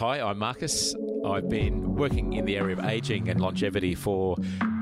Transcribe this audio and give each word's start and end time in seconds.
Hi, 0.00 0.18
I'm 0.18 0.38
Marcus. 0.38 0.94
I've 1.26 1.50
been 1.50 1.94
working 1.94 2.32
in 2.32 2.46
the 2.46 2.56
area 2.56 2.74
of 2.74 2.82
ageing 2.86 3.28
and 3.28 3.38
longevity 3.38 3.94
for 3.94 4.34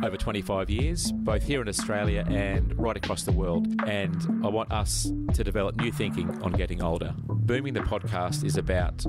over 0.04 0.16
25 0.16 0.70
years, 0.70 1.10
both 1.10 1.42
here 1.42 1.60
in 1.60 1.68
Australia 1.68 2.24
and 2.28 2.78
right 2.78 2.96
across 2.96 3.24
the 3.24 3.32
world. 3.32 3.66
And 3.84 4.44
I 4.44 4.48
want 4.48 4.70
us 4.70 5.10
to 5.34 5.42
develop 5.42 5.74
new 5.80 5.90
thinking 5.90 6.30
on 6.44 6.52
getting 6.52 6.84
older. 6.84 7.16
Booming 7.18 7.74
the 7.74 7.80
podcast 7.80 8.44
is 8.44 8.56
about 8.56 9.04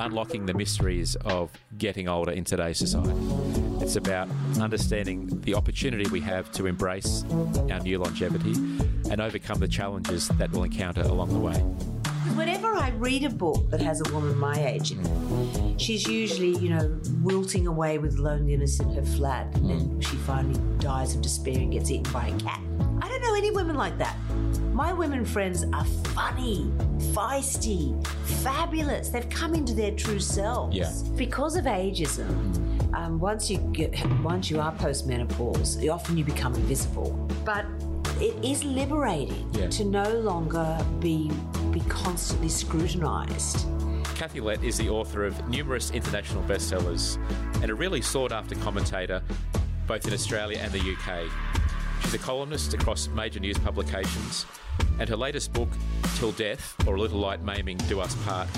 unlocking 0.00 0.46
the 0.46 0.54
mysteries 0.54 1.14
of 1.26 1.50
getting 1.76 2.08
older 2.08 2.32
in 2.32 2.44
today's 2.44 2.78
society. 2.78 3.12
It's 3.82 3.96
about 3.96 4.30
understanding 4.58 5.42
the 5.42 5.56
opportunity 5.56 6.08
we 6.08 6.22
have 6.22 6.50
to 6.52 6.64
embrace 6.64 7.22
our 7.70 7.80
new 7.80 7.98
longevity 7.98 8.54
and 9.10 9.20
overcome 9.20 9.58
the 9.58 9.68
challenges 9.68 10.28
that 10.28 10.52
we'll 10.52 10.64
encounter 10.64 11.02
along 11.02 11.34
the 11.34 11.38
way. 11.38 11.93
Whenever 12.32 12.74
I 12.74 12.88
read 12.96 13.24
a 13.24 13.28
book 13.30 13.70
that 13.70 13.80
has 13.80 14.00
a 14.00 14.12
woman 14.12 14.36
my 14.38 14.54
age 14.56 14.92
in 14.92 14.98
it, 15.04 15.80
she's 15.80 16.06
usually, 16.08 16.56
you 16.58 16.70
know, 16.70 16.98
wilting 17.22 17.66
away 17.66 17.98
with 17.98 18.18
loneliness 18.18 18.80
in 18.80 18.92
her 18.94 19.02
flat, 19.02 19.54
and 19.56 19.68
then 19.70 20.00
she 20.00 20.16
finally 20.16 20.58
dies 20.78 21.14
of 21.14 21.20
despair 21.20 21.58
and 21.58 21.70
gets 21.70 21.90
eaten 21.90 22.10
by 22.12 22.28
a 22.28 22.38
cat. 22.40 22.60
I 23.02 23.08
don't 23.08 23.20
know 23.22 23.34
any 23.34 23.50
women 23.50 23.76
like 23.76 23.98
that. 23.98 24.16
My 24.72 24.92
women 24.92 25.24
friends 25.24 25.64
are 25.74 25.84
funny, 26.14 26.64
feisty, 27.12 28.04
fabulous. 28.42 29.10
They've 29.10 29.28
come 29.28 29.54
into 29.54 29.74
their 29.74 29.92
true 29.92 30.18
selves. 30.18 30.74
Yeah. 30.74 30.90
Because 31.16 31.56
of 31.56 31.66
ageism, 31.66 32.94
um, 32.94 33.20
once 33.20 33.50
you 33.50 33.58
get, 33.72 33.94
once 34.22 34.50
you 34.50 34.60
are 34.60 34.72
postmenopause, 34.72 35.88
often 35.90 36.16
you 36.16 36.24
become 36.24 36.54
invisible. 36.54 37.10
But 37.44 37.66
it 38.20 38.34
is 38.44 38.64
liberating 38.64 39.48
Yeah. 39.52 39.68
to 39.68 39.84
no 39.84 40.08
longer 40.20 40.78
be 41.00 41.30
constantly 41.88 42.48
scrutinized. 42.48 43.66
Kathy 44.14 44.40
Lette 44.40 44.62
is 44.62 44.78
the 44.78 44.88
author 44.88 45.24
of 45.24 45.48
numerous 45.48 45.90
international 45.90 46.42
bestsellers 46.44 47.18
and 47.62 47.70
a 47.70 47.74
really 47.74 48.00
sought 48.00 48.32
after 48.32 48.54
commentator 48.56 49.22
both 49.86 50.06
in 50.06 50.14
Australia 50.14 50.58
and 50.60 50.72
the 50.72 50.78
UK. 50.78 51.30
She's 52.02 52.14
a 52.14 52.18
columnist 52.18 52.74
across 52.74 53.08
major 53.08 53.40
news 53.40 53.58
publications, 53.58 54.46
and 54.98 55.08
her 55.08 55.16
latest 55.16 55.52
book, 55.52 55.68
Till 56.16 56.32
Death 56.32 56.74
or 56.86 56.96
A 56.96 57.00
Little 57.00 57.18
Light 57.18 57.42
Maiming 57.42 57.76
Do 57.88 58.00
Us 58.00 58.14
Part, 58.24 58.48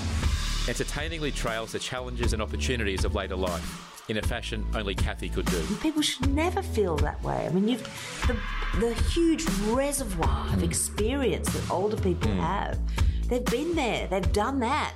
entertainingly 0.67 1.31
trails 1.31 1.71
the 1.71 1.79
challenges 1.79 2.33
and 2.33 2.41
opportunities 2.41 3.05
of 3.05 3.15
later 3.15 3.35
life 3.35 4.03
in 4.09 4.17
a 4.17 4.21
fashion 4.21 4.65
only 4.73 4.95
Kathy 4.95 5.29
could 5.29 5.45
do. 5.45 5.61
People 5.81 6.01
should 6.01 6.29
never 6.29 6.61
feel 6.61 6.95
that 6.97 7.21
way. 7.23 7.45
I 7.45 7.49
mean, 7.49 7.67
you've 7.67 7.83
the 8.27 8.37
the 8.79 8.93
huge 9.09 9.45
reservoir 9.67 10.47
of 10.47 10.59
hmm. 10.59 10.63
experience 10.63 11.51
that 11.53 11.69
older 11.71 11.97
people 11.97 12.31
hmm. 12.31 12.39
have. 12.39 12.79
They've 13.27 13.43
been 13.43 13.75
there. 13.75 14.07
They've 14.07 14.31
done 14.31 14.59
that. 14.61 14.95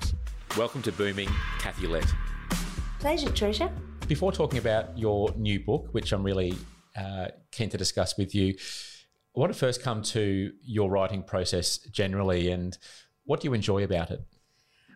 Welcome 0.58 0.82
to 0.84 0.92
Booming, 0.94 1.28
Kathy 1.60 1.86
Lette. 1.86 2.14
Pleasure, 3.00 3.30
treasure. 3.30 3.70
Before 4.08 4.32
talking 4.32 4.58
about 4.58 4.98
your 4.98 5.34
new 5.36 5.60
book, 5.60 5.90
which 5.92 6.14
I'm 6.14 6.24
really 6.24 6.54
uh, 6.96 7.28
keen 7.52 7.70
to 7.70 7.78
discuss 7.78 8.18
with 8.18 8.34
you, 8.34 8.56
I 9.36 9.40
want 9.40 9.52
to 9.52 9.60
first 9.60 9.84
come 9.84 10.02
to 10.04 10.52
your 10.62 10.90
writing 10.90 11.24
process 11.24 11.78
generally 11.78 12.52
and 12.52 12.78
what 13.26 13.42
do 13.42 13.50
you 13.50 13.54
enjoy 13.54 13.84
about 13.84 14.12
it? 14.12 14.22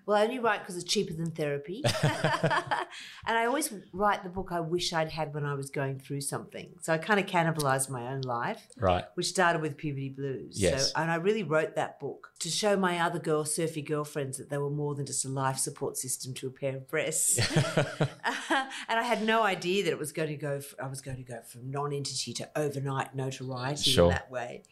Well, 0.06 0.18
I 0.18 0.24
only 0.24 0.40
write 0.40 0.60
because 0.60 0.76
it's 0.76 0.86
cheaper 0.86 1.14
than 1.14 1.32
therapy. 1.32 1.82
and 2.04 3.38
I 3.38 3.46
always 3.46 3.74
write 3.92 4.24
the 4.24 4.30
book 4.30 4.50
I 4.52 4.60
wish 4.60 4.94
I'd 4.94 5.10
had 5.12 5.34
when 5.34 5.46
I 5.46 5.56
was 5.56 5.70
going 5.70 6.00
through 6.00 6.22
something. 6.22 6.70
So 6.82 6.94
I 6.94 6.98
kind 6.98 7.20
of 7.20 7.26
cannibalized 7.26 7.90
my 7.90 8.08
own 8.14 8.22
life. 8.22 8.68
Right. 8.78 9.06
which 9.16 9.28
started 9.28 9.62
with 9.62 9.78
puberty 9.78 10.10
blues. 10.10 10.62
Yes. 10.62 10.92
So, 10.92 11.02
and 11.02 11.12
I 11.12 11.16
really 11.16 11.44
wrote 11.44 11.76
that 11.76 12.00
book 12.00 12.32
to 12.40 12.50
show 12.50 12.76
my 12.78 13.00
other 13.00 13.20
girl, 13.20 13.46
surfy 13.46 13.82
girlfriends, 13.82 14.38
that 14.38 14.50
they 14.50 14.58
were 14.58 14.70
more 14.70 14.94
than 14.96 15.06
just 15.06 15.26
a 15.26 15.30
life 15.30 15.58
support 15.58 15.98
system 15.98 16.34
to 16.36 16.48
a 16.48 16.52
pair 16.52 16.76
of 16.76 16.88
breasts. 16.88 17.40
and 18.88 19.00
I 19.00 19.04
had 19.04 19.24
no 19.24 19.44
idea 19.44 19.84
that 19.86 19.92
it 19.92 20.00
was 20.00 20.12
going 20.12 20.30
to 20.30 20.36
go. 20.36 20.56
f 20.58 20.74
I 20.82 20.88
was 20.88 21.02
going 21.02 21.18
to 21.18 21.24
go 21.24 21.40
from 21.52 21.72
non-entity 21.72 22.34
to 22.34 22.50
overnight 22.56 23.16
notoriety 23.16 23.92
Sure. 23.92 24.06
in 24.06 24.10
that 24.12 24.30
way. 24.32 24.64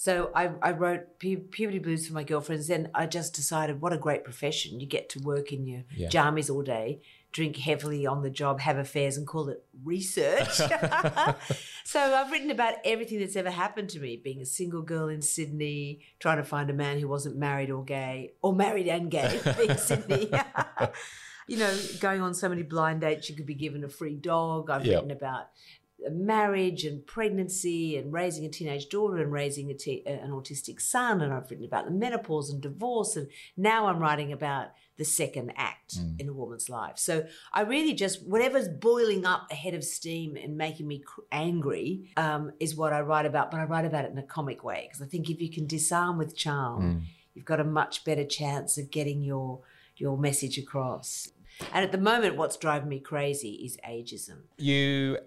So 0.00 0.30
I, 0.34 0.48
I 0.62 0.70
wrote 0.70 1.18
pu- 1.18 1.44
puberty 1.50 1.78
blues 1.78 2.06
for 2.08 2.14
my 2.14 2.24
girlfriends. 2.24 2.68
Then 2.68 2.88
I 2.94 3.04
just 3.04 3.34
decided, 3.34 3.82
what 3.82 3.92
a 3.92 3.98
great 3.98 4.24
profession! 4.24 4.80
You 4.80 4.86
get 4.86 5.10
to 5.10 5.18
work 5.20 5.52
in 5.52 5.66
your 5.66 5.82
Yeah. 5.94 6.08
jammies 6.08 6.48
all 6.48 6.62
day, 6.62 7.02
drink 7.32 7.58
heavily 7.58 8.06
on 8.06 8.22
the 8.22 8.30
job, 8.30 8.60
have 8.60 8.78
affairs, 8.78 9.18
and 9.18 9.26
call 9.26 9.50
it 9.50 9.62
research. 9.84 10.48
so 11.84 12.00
I've 12.00 12.30
written 12.32 12.50
about 12.50 12.76
everything 12.82 13.18
that's 13.20 13.36
ever 13.36 13.50
happened 13.50 13.90
to 13.90 14.00
me: 14.00 14.16
being 14.16 14.40
a 14.40 14.46
single 14.46 14.80
girl 14.80 15.08
in 15.10 15.20
Sydney, 15.20 16.00
trying 16.18 16.38
to 16.38 16.44
find 16.44 16.70
a 16.70 16.72
man 16.72 16.98
who 16.98 17.06
wasn't 17.06 17.36
married 17.36 17.70
or 17.70 17.84
gay, 17.84 18.32
or 18.40 18.54
married 18.54 18.88
and 18.88 19.10
gay, 19.10 19.38
in 19.68 19.76
Sydney. 19.76 20.30
you 21.46 21.58
know, 21.58 21.76
going 22.00 22.22
on 22.22 22.32
so 22.32 22.48
many 22.48 22.62
blind 22.62 23.02
dates, 23.02 23.28
you 23.28 23.36
could 23.36 23.44
be 23.44 23.54
given 23.54 23.84
a 23.84 23.88
free 23.90 24.16
dog. 24.16 24.70
I've 24.70 24.86
Yep. 24.86 24.94
written 24.94 25.10
about 25.10 25.48
marriage 26.10 26.84
and 26.84 27.06
pregnancy 27.06 27.96
and 27.96 28.12
raising 28.12 28.44
a 28.44 28.48
teenage 28.48 28.88
daughter 28.88 29.18
and 29.18 29.32
raising 29.32 29.70
a 29.70 29.74
te- 29.74 30.02
uh, 30.06 30.10
an 30.10 30.30
autistic 30.30 30.80
son 30.80 31.20
and 31.20 31.32
I've 31.32 31.50
written 31.50 31.64
about 31.64 31.84
the 31.84 31.90
menopause 31.90 32.50
and 32.50 32.60
divorce 32.60 33.16
and 33.16 33.28
now 33.56 33.86
I'm 33.86 33.98
writing 33.98 34.32
about 34.32 34.68
the 34.96 35.04
second 35.04 35.52
act 35.56 35.98
mm. 35.98 36.20
in 36.20 36.28
a 36.28 36.32
woman's 36.32 36.68
life. 36.68 36.98
So 36.98 37.26
I 37.52 37.62
really 37.62 37.94
just 37.94 38.22
whatever's 38.26 38.68
boiling 38.68 39.24
up 39.24 39.50
ahead 39.50 39.74
of 39.74 39.82
steam 39.82 40.36
and 40.36 40.56
making 40.56 40.86
me 40.86 40.98
cr- 40.98 41.22
angry 41.32 42.10
um, 42.16 42.52
is 42.60 42.76
what 42.76 42.92
I 42.92 43.00
write 43.00 43.26
about, 43.26 43.50
but 43.50 43.60
I 43.60 43.64
write 43.64 43.86
about 43.86 44.04
it 44.04 44.12
in 44.12 44.18
a 44.18 44.22
comic 44.22 44.62
way 44.62 44.88
because 44.88 45.02
I 45.02 45.06
think 45.06 45.30
if 45.30 45.40
you 45.40 45.50
can 45.50 45.66
disarm 45.66 46.18
with 46.18 46.36
charm, 46.36 46.82
mm. 46.82 47.06
you've 47.34 47.46
got 47.46 47.60
a 47.60 47.64
much 47.64 48.04
better 48.04 48.24
chance 48.24 48.78
of 48.78 48.90
getting 48.90 49.22
your 49.22 49.60
your 49.96 50.16
message 50.16 50.58
across. 50.58 51.28
And 51.72 51.84
at 51.84 51.92
the 51.92 51.98
moment, 51.98 52.36
what's 52.36 52.56
driving 52.56 52.88
me 52.88 53.00
crazy 53.00 53.52
is 53.64 53.76
ageism. 53.86 54.38
You 54.58 55.18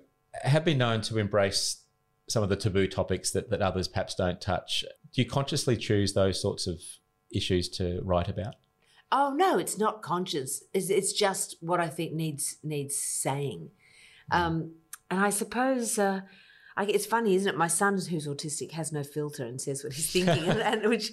have 0.42 0.66
been 0.66 0.78
known 0.78 1.02
to 1.02 1.18
embrace 1.18 1.84
some 2.30 2.44
of 2.44 2.50
the 2.50 2.56
taboo 2.56 2.88
topics 2.88 3.32
that, 3.32 3.50
that 3.50 3.62
others 3.62 3.88
perhaps 3.88 4.16
don't 4.16 4.42
touch. 4.42 4.84
Do 5.14 5.22
you 5.22 5.28
consciously 5.28 5.78
choose 5.78 6.14
those 6.14 6.42
sorts 6.42 6.68
of 6.68 6.82
issues 7.32 7.70
to 7.70 8.02
write 8.04 8.30
about? 8.30 8.56
Oh 9.12 9.34
no, 9.36 9.58
it's 9.58 9.78
not 9.78 10.02
conscious. 10.02 10.64
It's, 10.74 10.90
it's 10.90 11.14
just 11.14 11.58
what 11.60 11.80
I 11.80 11.88
think 11.88 12.14
needs 12.14 12.58
needs 12.64 12.96
saying. 12.96 13.70
Um, 14.32 14.72
and 15.12 15.20
I 15.20 15.30
suppose 15.30 16.00
uh, 16.00 16.22
I, 16.76 16.86
it's 16.86 17.06
funny, 17.06 17.36
isn't 17.36 17.48
it? 17.54 17.58
My 17.58 17.68
son, 17.68 18.00
who's 18.10 18.28
autistic, 18.28 18.72
has 18.72 18.92
no 18.92 19.04
filter 19.04 19.44
and 19.46 19.62
says 19.62 19.84
what 19.84 19.94
he's 19.94 20.12
thinking, 20.12 20.48
and, 20.50 20.60
and 20.84 20.90
which 20.90 21.12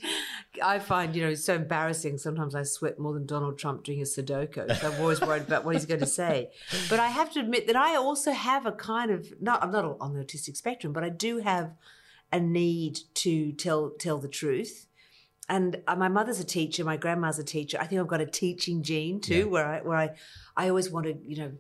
I 0.63 0.79
find 0.79 1.15
you 1.15 1.23
know 1.23 1.35
so 1.35 1.55
embarrassing. 1.55 2.19
Sometimes 2.19 2.55
I 2.55 2.63
sweat 2.63 2.99
more 2.99 3.13
than 3.13 3.27
Donald 3.27 3.59
Trump 3.59 3.85
doing 3.85 4.01
a 4.01 4.05
Sudoku. 4.05 4.75
So 4.81 4.91
I'm 4.93 5.01
always 5.01 5.21
worried 5.21 5.43
about 5.43 5.65
what 5.65 5.75
he's 5.75 5.87
going 5.87 6.01
to 6.01 6.07
say. 6.07 6.51
But 6.89 7.01
I 7.01 7.09
have 7.09 7.33
to 7.33 7.41
admit 7.41 7.67
that 7.67 7.77
I 7.77 7.97
also 7.97 8.33
have 8.33 8.67
a 8.67 8.73
kind 8.73 9.11
of 9.11 9.33
not 9.41 9.63
I'm 9.63 9.71
not 9.71 9.97
on 10.01 10.15
the 10.15 10.25
autistic 10.25 10.57
spectrum, 10.57 10.93
but 10.93 11.05
I 11.05 11.09
do 11.11 11.39
have 11.39 11.73
a 12.33 12.41
need 12.41 13.01
to 13.15 13.53
tell 13.53 13.91
tell 13.91 14.19
the 14.19 14.29
truth 14.29 14.87
and 15.49 15.83
uh, 15.89 15.97
my 15.97 16.07
mother's 16.07 16.39
a 16.39 16.45
teacher, 16.45 16.85
my 16.85 16.97
grandma's 16.97 17.41
a 17.41 17.43
teacher. 17.45 17.77
I 17.81 17.87
think 17.87 18.01
I've 18.01 18.07
got 18.07 18.21
a 18.21 18.27
teaching 18.27 18.85
gene 18.85 19.21
too, 19.21 19.35
Yeah. 19.39 19.45
where 19.45 19.67
I 19.67 19.81
where 19.81 19.97
I 19.99 20.11
I 20.57 20.69
always 20.69 20.89
want 20.91 21.07
to 21.07 21.17
you 21.27 21.39
know 21.39 21.53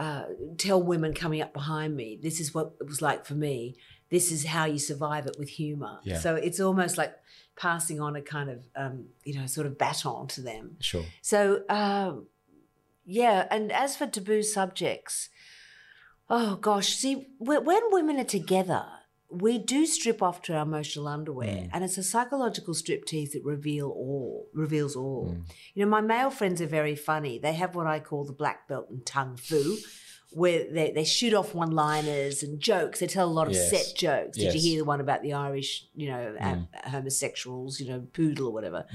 uh, 0.00 0.24
tell 0.56 0.82
women 0.82 1.12
coming 1.12 1.42
up 1.42 1.52
behind 1.52 1.94
me, 1.94 2.18
this 2.22 2.40
is 2.40 2.54
what 2.54 2.72
it 2.80 2.86
was 2.86 3.02
like 3.02 3.26
for 3.26 3.34
me. 3.34 3.76
This 4.08 4.32
is 4.32 4.46
how 4.46 4.64
you 4.64 4.78
survive 4.78 5.26
it 5.26 5.36
with 5.38 5.50
humor. 5.50 6.00
Yeah. 6.04 6.18
So 6.18 6.36
it's 6.36 6.58
almost 6.58 6.96
like 6.96 7.14
passing 7.54 8.00
on 8.00 8.16
a 8.16 8.22
kind 8.22 8.48
of 8.48 8.60
um, 8.74 9.08
you 9.24 9.38
know 9.38 9.44
sort 9.46 9.66
of 9.66 9.76
baton 9.76 10.26
to 10.28 10.40
them. 10.40 10.76
Sure. 10.80 11.04
So, 11.20 11.64
um, 11.68 12.28
yeah, 13.04 13.46
and 13.50 13.70
as 13.70 13.94
for 13.94 14.06
taboo 14.06 14.42
subjects, 14.42 15.28
oh 16.30 16.56
gosh, 16.56 16.94
see, 16.94 17.28
when 17.38 17.82
women 17.90 18.18
are 18.18 18.24
together, 18.24 18.86
we 19.30 19.58
do 19.58 19.86
strip 19.86 20.22
off 20.22 20.42
to 20.42 20.54
our 20.54 20.62
emotional 20.62 21.08
underwear, 21.08 21.48
mm. 21.48 21.70
and 21.72 21.84
it's 21.84 21.98
a 21.98 22.02
psychological 22.02 22.74
striptease 22.74 23.32
that 23.32 23.44
reveal 23.44 23.88
all 23.88 24.48
reveals 24.52 24.96
all. 24.96 25.34
Mm. 25.34 25.50
You 25.74 25.84
know, 25.84 25.90
my 25.90 26.00
male 26.00 26.30
friends 26.30 26.60
are 26.60 26.66
very 26.66 26.96
funny. 26.96 27.38
They 27.38 27.54
have 27.54 27.74
what 27.74 27.86
I 27.86 28.00
call 28.00 28.24
the 28.24 28.32
black 28.32 28.68
belt 28.68 28.88
in 28.90 29.02
tongue 29.02 29.36
fu. 29.36 29.76
Where 30.32 30.64
they, 30.70 30.92
they 30.92 31.02
shoot 31.02 31.34
off 31.34 31.56
one 31.56 31.72
liners 31.72 32.44
and 32.44 32.60
jokes. 32.60 33.00
They 33.00 33.08
tell 33.08 33.26
a 33.26 33.32
lot 33.32 33.48
of 33.48 33.52
Yes. 33.52 33.70
set 33.70 33.96
jokes. 33.96 34.38
Did 34.38 34.54
you 34.54 34.60
hear 34.60 34.78
the 34.78 34.84
one 34.84 35.00
about 35.00 35.22
the 35.22 35.32
Irish, 35.32 35.86
you 35.96 36.08
know, 36.08 36.36
mm. 36.40 36.68
a- 36.72 36.88
homosexuals, 36.88 37.80
you 37.80 37.88
know, 37.88 38.06
poodle 38.12 38.46
or 38.46 38.52
whatever? 38.52 38.86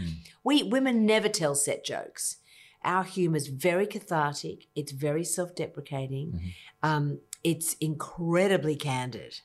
We 0.45 0.63
women 0.63 1.05
never 1.05 1.27
tell 1.27 1.53
set 1.53 1.83
jokes. 1.83 2.37
Our 2.85 3.03
humour 3.03 3.35
is 3.35 3.47
very 3.47 3.85
cathartic. 3.85 4.67
It's 4.75 4.93
very 4.93 5.25
self-deprecating. 5.25 6.31
Mm-hmm. 6.31 6.47
Um, 6.83 7.19
it's 7.43 7.73
incredibly 7.81 8.77
candid. 8.77 9.41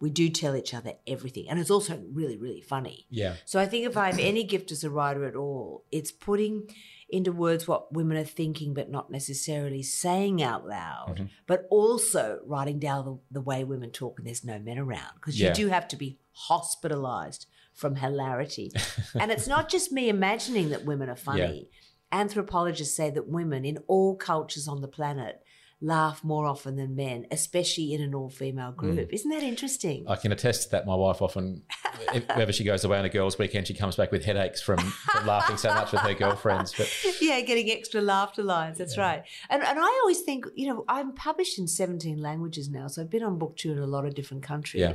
We 0.00 0.10
do 0.10 0.28
tell 0.28 0.54
each 0.54 0.74
other 0.74 0.92
everything, 1.06 1.48
and 1.48 1.58
it's 1.58 1.70
also 1.70 2.00
really, 2.12 2.36
really 2.36 2.60
funny. 2.60 3.06
Yeah. 3.10 3.34
So 3.44 3.58
I 3.58 3.66
think 3.66 3.86
if 3.86 3.96
I 3.96 4.06
have 4.06 4.18
any 4.18 4.44
gift 4.44 4.70
as 4.70 4.84
a 4.84 4.90
writer 4.90 5.24
at 5.24 5.34
all, 5.34 5.84
it's 5.90 6.12
putting 6.12 6.68
into 7.10 7.32
words 7.32 7.66
what 7.66 7.92
women 7.92 8.16
are 8.16 8.24
thinking, 8.24 8.74
but 8.74 8.90
not 8.90 9.10
necessarily 9.10 9.82
saying 9.82 10.42
out 10.42 10.68
loud, 10.68 11.16
mm-hmm. 11.16 11.24
but 11.46 11.66
also 11.70 12.40
writing 12.44 12.78
down 12.78 13.04
the, 13.04 13.18
the 13.30 13.40
way 13.40 13.64
women 13.64 13.90
talk 13.90 14.18
when 14.18 14.24
there's 14.24 14.44
no 14.44 14.58
men 14.58 14.78
around, 14.78 15.14
because 15.14 15.40
Yeah. 15.40 15.48
you 15.48 15.54
do 15.54 15.68
have 15.68 15.88
to 15.88 15.96
be 15.96 16.18
hospitalized 16.32 17.46
from 17.74 17.96
hilarity. 17.96 18.70
and 19.18 19.30
it's 19.32 19.48
not 19.48 19.68
just 19.68 19.90
me 19.90 20.08
imagining 20.08 20.68
that 20.70 20.84
women 20.84 21.08
are 21.08 21.16
funny. 21.16 21.68
anthropologists 22.10 22.96
say 22.96 23.10
that 23.10 23.28
women 23.28 23.64
in 23.64 23.78
all 23.86 24.16
cultures 24.16 24.66
on 24.66 24.80
the 24.80 24.88
planet 24.88 25.42
laugh 25.80 26.24
more 26.24 26.44
often 26.44 26.76
than 26.76 26.96
men, 26.96 27.26
especially 27.30 27.94
in 27.94 28.00
an 28.00 28.14
all 28.14 28.28
female 28.28 28.72
hmm. 28.72 28.94
group. 28.94 29.12
Isn't 29.12 29.30
that 29.30 29.42
interesting? 29.42 30.04
I 30.08 30.16
can 30.16 30.32
attest 30.32 30.64
to 30.64 30.70
that. 30.70 30.86
My 30.86 30.94
wife 30.94 31.22
often, 31.22 31.62
whenever 32.12 32.52
she 32.52 32.64
goes 32.64 32.84
away 32.84 32.98
on 32.98 33.04
a 33.04 33.08
girls' 33.08 33.38
weekend, 33.38 33.68
she 33.68 33.74
comes 33.74 33.94
back 33.94 34.10
with 34.10 34.24
headaches 34.24 34.60
from, 34.60 34.78
from 34.78 35.26
laughing 35.26 35.56
so 35.56 35.72
much 35.72 35.92
with 35.92 36.00
her 36.00 36.14
girlfriends. 36.14 36.74
But 36.76 36.92
yeah, 37.20 37.40
getting 37.42 37.70
extra 37.70 38.00
laughter 38.00 38.42
lines. 38.42 38.78
That's 38.78 38.98
right. 38.98 39.22
And 39.50 39.62
and 39.62 39.78
I 39.78 40.00
always 40.02 40.20
think, 40.22 40.46
you 40.54 40.68
know, 40.68 40.84
I'm 40.88 41.12
published 41.12 41.58
in 41.58 41.68
17 41.68 42.20
languages 42.20 42.68
now, 42.68 42.88
so 42.88 43.02
I've 43.02 43.10
been 43.10 43.22
on 43.22 43.38
book 43.38 43.56
tour 43.56 43.72
in 43.72 43.78
a 43.78 43.86
lot 43.86 44.04
of 44.04 44.14
different 44.14 44.42
countries. 44.42 44.80
Yeah. 44.80 44.94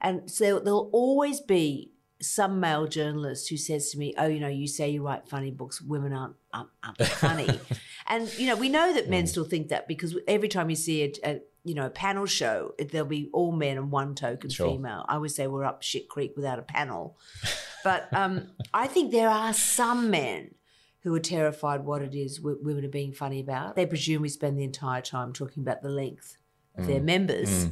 And 0.00 0.30
so 0.30 0.60
there'll 0.60 0.90
always 0.92 1.40
be 1.40 1.90
some 2.20 2.58
male 2.60 2.86
journalist 2.86 3.48
who 3.48 3.56
says 3.56 3.90
to 3.90 3.98
me, 3.98 4.14
"Oh, 4.18 4.26
you 4.26 4.40
know, 4.40 4.48
you 4.48 4.66
say 4.66 4.88
you 4.90 5.04
write 5.06 5.28
funny 5.28 5.50
books. 5.50 5.80
Women 5.80 6.12
aren't 6.12 6.34
aren't, 6.52 6.70
aren't 6.82 6.98
funny." 7.02 7.60
and 8.06 8.32
you 8.38 8.46
know, 8.46 8.56
we 8.56 8.68
know 8.68 8.92
that 8.94 9.08
men 9.08 9.26
still 9.26 9.44
think 9.44 9.68
that 9.68 9.86
because 9.88 10.16
every 10.26 10.48
time 10.48 10.68
you 10.70 10.76
see 10.76 11.02
a, 11.04 11.12
a 11.30 11.40
you 11.64 11.74
know 11.74 11.86
a 11.86 11.90
panel 11.90 12.26
show, 12.26 12.74
there'll 12.78 13.06
be 13.06 13.30
all 13.32 13.52
men 13.52 13.76
and 13.76 13.90
one 13.90 14.14
token 14.14 14.50
Sure. 14.50 14.72
female. 14.72 15.04
I 15.08 15.14
always 15.14 15.34
say 15.34 15.46
we're 15.46 15.64
up 15.64 15.82
shit 15.82 16.08
creek 16.08 16.32
without 16.36 16.58
a 16.58 16.62
panel. 16.62 17.16
But 17.84 18.08
um, 18.12 18.48
I 18.74 18.86
think 18.88 19.12
there 19.12 19.28
are 19.30 19.52
some 19.52 20.10
men 20.10 20.54
who 21.02 21.14
are 21.14 21.20
terrified 21.20 21.84
what 21.84 22.02
it 22.02 22.14
is 22.14 22.38
w- 22.38 22.58
women 22.60 22.84
are 22.84 22.88
being 22.88 23.12
funny 23.12 23.38
about. 23.40 23.76
They 23.76 23.86
presume 23.86 24.22
we 24.22 24.28
spend 24.28 24.58
the 24.58 24.64
entire 24.64 25.00
time 25.00 25.32
talking 25.32 25.62
about 25.62 25.82
the 25.82 25.88
length 25.88 26.36
of 26.76 26.86
their 26.88 27.00
members, 27.00 27.68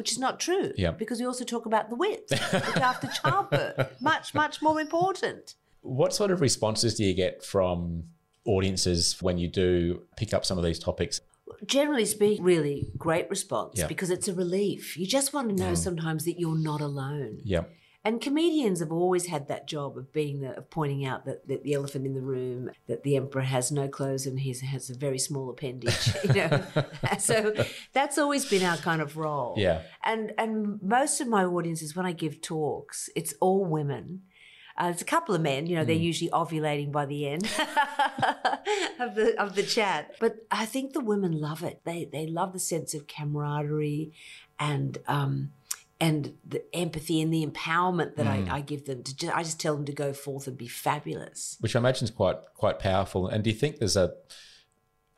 which 0.00 0.12
is 0.12 0.18
not 0.18 0.40
true. 0.40 0.72
Yeah. 0.78 0.92
Because 0.92 1.20
we 1.20 1.26
also 1.26 1.44
talk 1.44 1.66
about 1.66 1.90
the 1.90 1.94
width, 1.94 2.30
which 2.52 2.76
after 2.78 3.06
childbirth, 3.06 4.00
much, 4.00 4.32
much 4.32 4.62
more 4.62 4.80
important. 4.80 5.56
what 5.82 6.14
sort 6.14 6.30
of 6.30 6.40
responses 6.40 6.94
do 6.94 7.04
you 7.04 7.12
get 7.12 7.44
from 7.44 8.04
audiences 8.46 9.18
when 9.20 9.36
you 9.36 9.46
do 9.46 10.00
pick 10.16 10.32
up 10.32 10.46
some 10.46 10.56
of 10.56 10.64
these 10.64 10.78
topics? 10.78 11.20
Generally 11.66 12.06
speaking, 12.06 12.42
really 12.42 12.90
great 12.96 13.28
response 13.28 13.74
Yeah. 13.76 13.88
because 13.88 14.08
it's 14.08 14.26
a 14.26 14.32
relief. 14.32 14.96
You 14.96 15.06
just 15.06 15.34
want 15.34 15.50
to 15.50 15.54
know 15.54 15.72
mm. 15.72 15.76
sometimes 15.76 16.24
that 16.24 16.40
you're 16.40 16.56
not 16.56 16.80
alone. 16.80 17.40
Yeah. 17.44 17.64
And 18.02 18.18
comedians 18.20 18.80
have 18.80 18.92
always 18.92 19.26
had 19.26 19.48
that 19.48 19.68
job 19.68 19.98
of 19.98 20.10
being 20.10 20.40
the, 20.40 20.56
of 20.56 20.70
pointing 20.70 21.04
out 21.04 21.26
that, 21.26 21.46
that 21.48 21.64
the 21.64 21.74
elephant 21.74 22.06
in 22.06 22.14
the 22.14 22.22
room, 22.22 22.70
that 22.86 23.02
the 23.02 23.14
emperor 23.14 23.42
has 23.42 23.70
no 23.70 23.88
clothes 23.88 24.24
and 24.24 24.40
he 24.40 24.54
has 24.54 24.88
a 24.88 24.94
very 24.94 25.18
small 25.18 25.50
appendage. 25.50 26.14
You 26.24 26.34
know, 26.34 26.64
so 27.18 27.52
that's 27.92 28.16
always 28.16 28.44
been 28.44 28.62
our 28.62 28.76
kind 28.76 29.02
of 29.02 29.16
role. 29.16 29.54
Yeah. 29.56 29.82
And 30.04 30.32
and 30.38 30.80
most 30.82 31.20
of 31.20 31.28
my 31.28 31.44
audiences, 31.44 31.96
when 31.96 32.06
I 32.06 32.12
give 32.12 32.40
talks, 32.40 33.10
it's 33.16 33.34
all 33.40 33.64
women. 33.64 34.22
Uh, 34.76 34.84
there's 34.84 35.02
a 35.02 35.04
couple 35.04 35.34
of 35.34 35.42
men, 35.42 35.66
you 35.66 35.76
know, 35.76 35.84
they're 35.84 35.94
usually 35.94 36.30
ovulating 36.30 36.90
by 36.92 37.04
the 37.04 37.28
end 37.28 37.44
of 38.98 39.14
the 39.14 39.34
of 39.38 39.54
the 39.54 39.62
chat. 39.62 40.14
But 40.20 40.46
I 40.50 40.64
think 40.64 40.92
the 40.92 41.00
women 41.00 41.32
love 41.32 41.62
it. 41.62 41.80
They 41.84 42.08
they 42.10 42.26
love 42.26 42.52
the 42.52 42.60
sense 42.60 42.94
of 42.94 43.06
camaraderie 43.06 44.12
and 44.58 44.98
um 45.06 45.50
and 46.00 46.34
the 46.46 46.64
empathy 46.74 47.20
and 47.20 47.32
the 47.32 47.46
empowerment 47.46 48.16
that 48.16 48.26
I, 48.26 48.46
I 48.50 48.60
give 48.62 48.86
them 48.86 49.02
to 49.02 49.14
just, 49.14 49.36
I 49.36 49.42
just 49.42 49.60
tell 49.60 49.76
them 49.76 49.84
to 49.84 49.92
go 49.92 50.14
forth 50.14 50.46
and 50.46 50.56
be 50.56 50.66
fabulous. 50.66 51.58
Which 51.60 51.76
I 51.76 51.78
imagine 51.78 52.04
is 52.04 52.10
quite 52.10 52.36
quite 52.54 52.78
powerful. 52.78 53.28
And 53.28 53.44
do 53.44 53.50
you 53.50 53.56
think 53.56 53.78
there's 53.78 53.96
a 53.96 54.14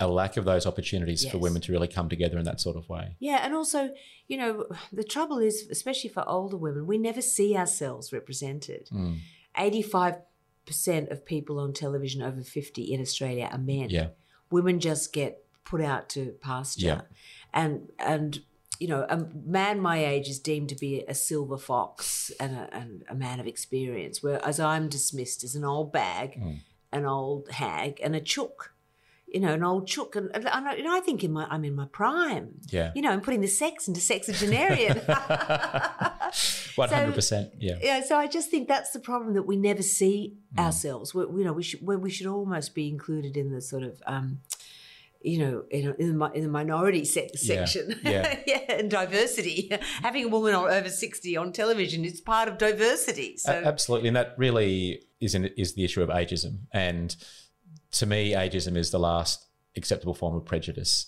a 0.00 0.08
lack 0.08 0.36
of 0.36 0.44
those 0.44 0.66
opportunities 0.66 1.24
for 1.28 1.38
women 1.38 1.62
to 1.62 1.70
really 1.70 1.86
come 1.86 2.08
together 2.08 2.36
in 2.36 2.44
that 2.44 2.60
sort 2.60 2.76
of 2.76 2.88
way? 2.88 3.14
Yeah, 3.20 3.40
and 3.44 3.54
also, 3.54 3.90
you 4.26 4.36
know, 4.36 4.66
the 4.92 5.04
trouble 5.04 5.38
is, 5.38 5.68
especially 5.70 6.10
for 6.10 6.28
older 6.28 6.56
women, 6.56 6.88
we 6.88 6.98
never 6.98 7.22
see 7.22 7.56
ourselves 7.56 8.12
represented. 8.12 8.88
Hmm. 8.90 9.14
85% 9.56 10.22
of 11.10 11.24
people 11.24 11.60
on 11.60 11.72
television 11.72 12.22
over 12.22 12.40
50 12.42 12.82
in 12.82 13.00
Australia 13.00 13.48
are 13.52 13.58
men. 13.58 13.90
Yeah. 13.90 14.08
Women 14.50 14.80
just 14.80 15.12
get 15.12 15.44
put 15.64 15.80
out 15.80 16.08
to 16.10 16.34
pasture. 16.40 16.86
Yeah. 16.86 17.00
And, 17.54 17.92
and, 18.00 18.40
you 18.82 18.88
know, 18.92 19.02
a 19.16 19.18
man 19.58 19.76
my 19.90 19.98
age 20.14 20.28
is 20.34 20.38
deemed 20.50 20.68
to 20.70 20.78
be 20.86 20.92
a 21.14 21.14
silver 21.14 21.58
fox 21.70 22.00
and 22.42 22.52
a, 22.62 22.64
and 22.78 22.90
a 23.14 23.16
man 23.26 23.38
of 23.42 23.46
experience, 23.46 24.16
whereas 24.24 24.58
I'm 24.72 24.86
dismissed 24.98 25.40
as 25.44 25.54
an 25.60 25.64
old 25.74 25.88
bag, 25.92 26.28
Hmm. 26.42 26.56
an 26.98 27.04
old 27.18 27.44
hag, 27.62 27.92
and 28.04 28.12
a 28.16 28.20
chook. 28.34 28.58
You 29.34 29.40
know, 29.44 29.54
an 29.54 29.64
old 29.70 29.84
chook, 29.92 30.10
and, 30.18 30.26
and 30.36 30.46
I, 30.46 30.74
you 30.78 30.82
know, 30.86 30.94
I 30.94 31.00
think 31.06 31.24
in 31.24 31.32
my 31.32 31.44
I'm 31.52 31.64
in 31.70 31.74
my 31.82 31.86
prime. 32.00 32.46
Yeah. 32.76 32.88
You 32.96 33.00
know, 33.02 33.10
I'm 33.14 33.22
putting 33.26 33.40
the 33.48 33.54
sex 33.62 33.88
into 33.88 34.00
sexagenarian. 34.12 34.96
One 36.76 36.88
hundred 36.88 37.14
percent. 37.14 37.50
Yeah. 37.58 37.78
yeah, 37.82 37.98
so 38.08 38.16
I 38.16 38.26
just 38.26 38.50
think 38.50 38.68
that's 38.68 38.90
the 38.96 39.00
problem 39.00 39.34
that 39.34 39.46
we 39.50 39.56
never 39.56 39.82
see 39.82 40.36
Mm. 40.54 40.64
ourselves. 40.66 41.14
We, 41.14 41.22
you 41.38 41.44
know, 41.46 41.54
we 41.54 41.62
should 41.62 41.80
we 42.06 42.10
should 42.10 42.26
almost 42.26 42.74
be 42.74 42.86
included 42.88 43.36
in 43.38 43.46
the 43.52 43.60
sort 43.62 43.84
of, 43.84 44.02
um, 44.06 44.40
you 45.24 45.38
know, 45.38 45.64
in, 45.70 45.94
in, 45.98 46.18
the, 46.18 46.30
in 46.32 46.42
the 46.42 46.48
minority 46.48 47.04
se- 47.04 47.30
section. 47.34 48.00
yeah. 48.02 48.38
yeah, 48.46 48.60
and 48.68 48.90
diversity. 48.90 49.70
Having 50.02 50.24
a 50.24 50.28
woman 50.28 50.54
on, 50.54 50.70
over 50.70 50.88
sixty 50.88 51.36
on 51.36 51.52
television 51.52 52.04
is 52.04 52.20
part 52.20 52.48
of 52.48 52.58
diversity. 52.58 53.36
So 53.36 53.52
A- 53.52 53.66
Absolutely, 53.66 54.08
and 54.08 54.16
that 54.16 54.34
really 54.36 55.02
is 55.20 55.34
is 55.34 55.74
the 55.74 55.84
issue 55.84 56.02
of 56.02 56.08
ageism. 56.08 56.60
And 56.72 57.14
to 57.92 58.06
me, 58.06 58.32
ageism 58.32 58.76
is 58.76 58.90
the 58.90 58.98
last 58.98 59.46
acceptable 59.76 60.14
form 60.14 60.34
of 60.34 60.44
prejudice. 60.44 61.06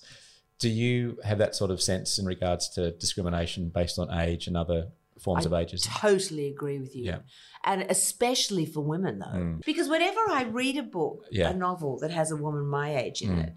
Do 0.59 0.69
you 0.69 1.19
have 1.25 1.39
that 1.39 1.55
sort 1.55 1.71
of 1.71 1.83
sense 1.83 2.19
in 2.19 2.27
regards 2.27 2.69
to 2.71 2.93
discrimination 2.93 3.71
based 3.71 3.99
on 3.99 4.11
age 4.11 4.47
and 4.47 4.57
other 4.57 4.89
forms 5.21 5.47
of 5.47 5.53
ageism? 5.53 5.89
totally 6.01 6.47
agree 6.49 6.79
with 6.79 6.95
you. 6.95 7.05
Yeah. 7.05 7.19
And 7.65 7.83
especially 7.89 8.67
for 8.67 8.81
women, 8.81 9.19
though. 9.19 9.27
Mm. 9.27 9.65
Because 9.65 9.89
whenever 9.89 10.21
I 10.31 10.45
read 10.45 10.77
a 10.77 10.83
book, 10.83 11.25
Yeah. 11.31 11.51
a 11.51 11.55
novel 11.55 11.99
that 12.01 12.11
has 12.11 12.31
a 12.31 12.37
woman 12.37 12.67
my 12.67 12.97
age 12.97 13.23
in 13.23 13.31
mm. 13.31 13.47
it, 13.47 13.55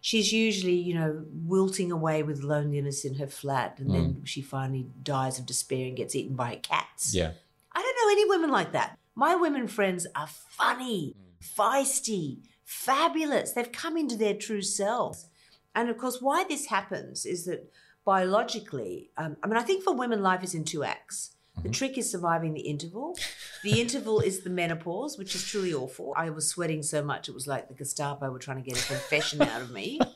she's 0.00 0.32
usually, 0.32 0.74
you 0.74 0.94
know, 0.94 1.24
wilting 1.32 1.92
away 1.92 2.22
with 2.22 2.42
loneliness 2.42 3.04
in 3.04 3.14
her 3.14 3.26
flat. 3.26 3.78
And 3.78 3.90
then 3.90 4.14
mm. 4.14 4.26
she 4.26 4.42
finally 4.42 4.86
dies 5.02 5.38
of 5.38 5.46
despair 5.46 5.86
and 5.86 5.96
gets 5.96 6.14
eaten 6.14 6.36
by 6.36 6.56
cats. 6.56 7.14
Yeah, 7.14 7.32
I 7.72 7.82
don't 7.82 7.96
know 8.06 8.12
any 8.12 8.28
women 8.28 8.50
like 8.50 8.72
that. 8.72 8.98
My 9.14 9.34
women 9.34 9.66
friends 9.68 10.06
are 10.14 10.28
funny, 10.28 11.16
mm. 11.16 11.56
feisty, 11.56 12.38
fabulous. 12.64 13.52
They've 13.52 13.72
come 13.72 13.96
into 13.96 14.16
their 14.16 14.34
true 14.34 14.62
selves. 14.62 15.26
And 15.74 15.88
of 15.88 15.98
course, 15.98 16.20
why 16.20 16.44
this 16.44 16.66
happens 16.66 17.24
is 17.24 17.44
that 17.44 17.70
biologically, 18.04 19.10
um, 19.16 19.36
I 19.42 19.46
mean, 19.46 19.56
I 19.56 19.62
think 19.62 19.84
for 19.84 19.94
women, 19.94 20.22
life 20.22 20.42
is 20.42 20.54
in 20.54 20.64
two 20.64 20.82
acts. 20.82 21.32
The 21.56 21.62
mm-hmm. 21.62 21.72
trick 21.72 21.98
is 21.98 22.10
surviving 22.10 22.54
the 22.54 22.60
interval. 22.60 23.16
The 23.64 23.80
interval 23.80 24.20
is 24.20 24.40
the 24.40 24.50
menopause, 24.50 25.18
which 25.18 25.34
is 25.34 25.42
truly 25.44 25.74
awful. 25.74 26.14
I 26.16 26.30
was 26.30 26.48
sweating 26.48 26.82
so 26.82 27.02
much, 27.02 27.28
it 27.28 27.34
was 27.34 27.46
like 27.46 27.68
the 27.68 27.74
Gestapo 27.74 28.30
were 28.30 28.38
trying 28.38 28.62
to 28.62 28.68
get 28.70 28.80
a 28.82 28.86
confession 28.86 29.42
out 29.42 29.62
of 29.62 29.70
me. 29.70 29.98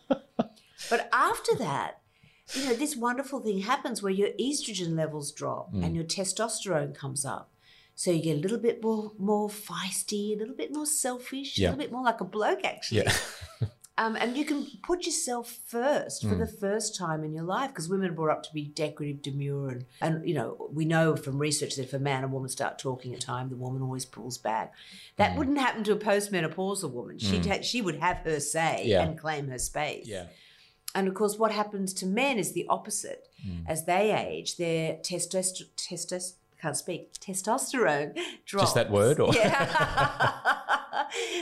But 0.91 1.09
after 1.13 1.55
that, 1.57 2.01
you 2.55 2.65
know, 2.65 2.75
this 2.75 2.97
wonderful 2.97 3.39
thing 3.41 3.61
happens 3.61 4.03
where 4.03 4.13
your 4.13 4.31
estrogen 4.41 4.97
levels 4.97 5.31
drop 5.33 5.73
Mm. 5.73 5.85
and 5.85 5.95
your 5.95 6.05
testosterone 6.05 6.93
comes 6.95 7.25
up. 7.25 7.51
So 7.95 8.11
you 8.11 8.21
get 8.23 8.37
a 8.39 8.41
little 8.41 8.59
bit 8.59 8.83
more 8.83 9.13
more 9.19 9.49
feisty, 9.49 10.35
a 10.35 10.39
little 10.39 10.57
bit 10.57 10.73
more 10.75 10.87
selfish, 10.87 11.57
Yeah. 11.57 11.69
a 11.69 11.71
little 11.71 11.85
bit 11.85 11.93
more 11.93 12.03
like 12.05 12.21
a 12.21 12.25
bloke 12.25 12.65
actually. 12.65 13.03
yeah, 13.03 13.13
Um, 13.99 14.17
and 14.17 14.39
you 14.39 14.47
can 14.47 14.67
put 14.83 15.05
yourself 15.05 15.51
first 15.67 16.25
Mm. 16.25 16.31
for 16.31 16.35
the 16.37 16.47
first 16.47 16.97
time 16.97 17.23
in 17.25 17.33
your 17.35 17.45
life 17.45 17.69
because 17.71 17.91
women 17.91 18.09
are 18.09 18.15
brought 18.15 18.31
up 18.31 18.43
to 18.45 18.53
be 18.55 18.65
decorative, 18.65 19.21
demure, 19.21 19.69
and, 19.69 19.85
and 20.01 20.27
you 20.27 20.35
know 20.35 20.71
we 20.73 20.87
know 20.87 21.15
from 21.15 21.39
research 21.39 21.77
that 21.77 21.83
if 21.83 21.93
a 21.93 21.99
man 21.99 22.25
and 22.25 22.33
woman 22.33 22.49
start 22.49 22.79
talking 22.79 23.13
at 23.13 23.21
time, 23.21 23.51
the 23.51 23.57
woman 23.57 23.83
always 23.83 24.07
pulls 24.07 24.39
back. 24.39 24.73
Mm. 24.73 25.17
That 25.17 25.37
wouldn't 25.37 25.59
happen 25.59 25.85
to 25.85 25.93
a 25.93 25.97
postmenopausal 25.97 26.91
woman. 26.91 27.19
She'd 27.19 27.45
ha- 27.45 27.61
she 27.61 27.83
would 27.83 27.97
have 27.97 28.19
her 28.25 28.41
say 28.41 28.85
Yeah. 28.87 29.03
and 29.03 29.19
claim 29.19 29.49
her 29.49 29.59
space. 29.59 30.07
yeah, 30.07 30.29
And 30.95 31.07
of 31.07 31.13
course, 31.15 31.39
what 31.39 31.53
happens 31.53 31.93
to 31.95 32.07
men 32.07 32.39
is 32.39 32.53
the 32.53 32.67
opposite. 32.71 33.29
Hmm. 33.43 33.67
As 33.67 33.85
they 33.85 34.11
age, 34.17 34.57
their 34.57 34.95
testosterone, 34.95 35.69
testos- 35.77 36.35
can't 36.63 36.77
speak, 36.77 37.13
testosterone 37.15 38.15
drops. 38.47 38.69
Just 38.69 38.75
that 38.77 38.91
word, 38.91 39.19
or 39.21 39.35
Yeah. 39.35 40.33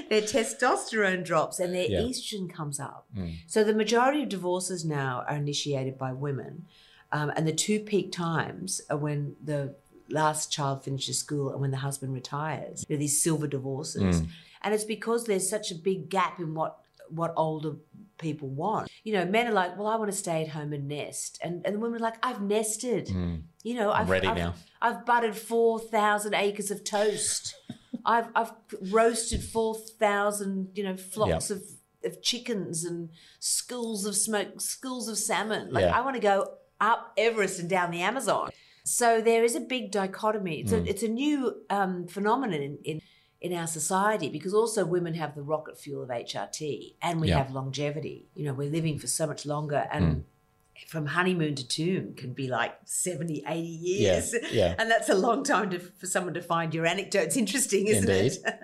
their 0.08 0.22
testosterone 0.22 1.24
drops 1.24 1.58
and 1.60 1.74
their 1.74 1.86
Yeah. 1.88 2.00
estrogen 2.00 2.52
comes 2.52 2.80
up. 2.80 3.06
Mm. 3.16 3.34
So 3.46 3.64
the 3.64 3.74
majority 3.74 4.22
of 4.22 4.28
divorces 4.28 4.84
now 4.84 5.24
are 5.28 5.36
initiated 5.36 5.98
by 5.98 6.12
women. 6.12 6.66
Um, 7.12 7.32
and 7.36 7.46
the 7.46 7.52
two 7.52 7.80
peak 7.80 8.12
times 8.12 8.80
are 8.88 8.96
when 8.96 9.36
the 9.42 9.74
last 10.08 10.50
child 10.52 10.84
finishes 10.84 11.18
school 11.18 11.50
and 11.50 11.60
when 11.60 11.70
the 11.70 11.78
husband 11.78 12.14
retires. 12.14 12.84
These 12.88 13.22
silver 13.22 13.46
divorces. 13.46 14.22
And 14.62 14.74
it's 14.74 14.84
because 14.84 15.24
there's 15.24 15.48
such 15.48 15.70
a 15.70 15.74
big 15.74 16.08
gap 16.08 16.38
in 16.38 16.54
what 16.54 16.78
what 17.08 17.32
older 17.36 17.74
people 18.18 18.48
want. 18.48 18.88
You 19.02 19.14
know, 19.14 19.24
men 19.24 19.48
are 19.48 19.52
like, 19.52 19.76
well, 19.76 19.88
I 19.88 19.96
want 19.96 20.10
to 20.12 20.16
stay 20.16 20.42
at 20.42 20.48
home 20.48 20.72
and 20.72 20.86
nest. 20.86 21.40
And, 21.42 21.66
and 21.66 21.74
the 21.74 21.78
women 21.80 21.96
are 21.96 22.04
like, 22.04 22.24
I've 22.24 22.40
nested. 22.40 23.08
You 23.64 23.74
know, 23.74 23.90
I've, 23.90 24.08
ready 24.08 24.28
I've, 24.28 24.36
now. 24.36 24.54
I've 24.80 25.04
buttered 25.04 25.36
4,000 25.36 26.34
acres 26.34 26.70
of 26.70 26.84
toast. 26.84 27.56
I've, 28.04 28.28
I've 28.34 28.52
roasted 28.90 29.42
4,000, 29.42 30.70
you 30.74 30.84
know, 30.84 30.96
flocks 30.96 31.50
Yeah. 31.50 31.56
of, 31.56 31.62
of 32.04 32.22
chickens 32.22 32.84
and 32.84 33.10
schools 33.38 34.04
of 34.06 34.16
smoke, 34.16 34.60
schools 34.60 35.08
of 35.08 35.18
salmon. 35.18 35.70
Like, 35.72 35.82
Yeah. 35.84 35.96
I 35.98 36.00
want 36.02 36.16
to 36.16 36.20
go 36.22 36.54
up 36.80 37.12
Everest 37.16 37.58
and 37.60 37.68
down 37.68 37.90
the 37.90 38.00
Amazon. 38.02 38.50
So 38.84 39.20
there 39.20 39.44
is 39.44 39.54
a 39.54 39.60
big 39.60 39.90
dichotomy. 39.92 40.60
It's, 40.60 40.72
Mm. 40.72 40.86
a, 40.86 40.90
it's 40.90 41.02
a 41.02 41.08
new 41.08 41.62
um, 41.70 42.06
phenomenon 42.06 42.60
in, 42.62 42.78
in 42.84 43.02
in 43.42 43.54
our 43.54 43.66
society 43.66 44.28
because 44.28 44.52
also 44.52 44.84
women 44.84 45.14
have 45.14 45.34
the 45.34 45.40
rocket 45.40 45.78
fuel 45.80 46.02
of 46.02 46.10
HRT 46.10 46.96
and 47.00 47.22
we 47.22 47.28
Yeah. 47.28 47.38
have 47.38 47.50
longevity. 47.50 48.26
You 48.34 48.44
know, 48.44 48.52
we're 48.52 48.70
living 48.70 48.98
for 48.98 49.06
so 49.06 49.26
much 49.26 49.46
longer 49.46 49.88
and 49.90 50.04
Hmm. 50.04 50.20
From 50.88 51.06
honeymoon 51.06 51.54
to 51.54 51.66
tomb 51.66 52.14
can 52.14 52.32
be 52.32 52.48
like 52.48 52.74
70, 52.84 53.44
80 53.46 53.60
years. 53.60 54.34
yeah. 54.52 54.74
And 54.78 54.90
that's 54.90 55.08
a 55.08 55.14
long 55.14 55.44
time 55.44 55.70
to, 55.70 55.78
for 55.78 56.06
someone 56.06 56.34
to 56.34 56.42
find 56.42 56.74
your 56.74 56.86
anecdotes 56.86 57.36
interesting, 57.36 57.86
isn't 57.86 58.08
it? 58.08 58.38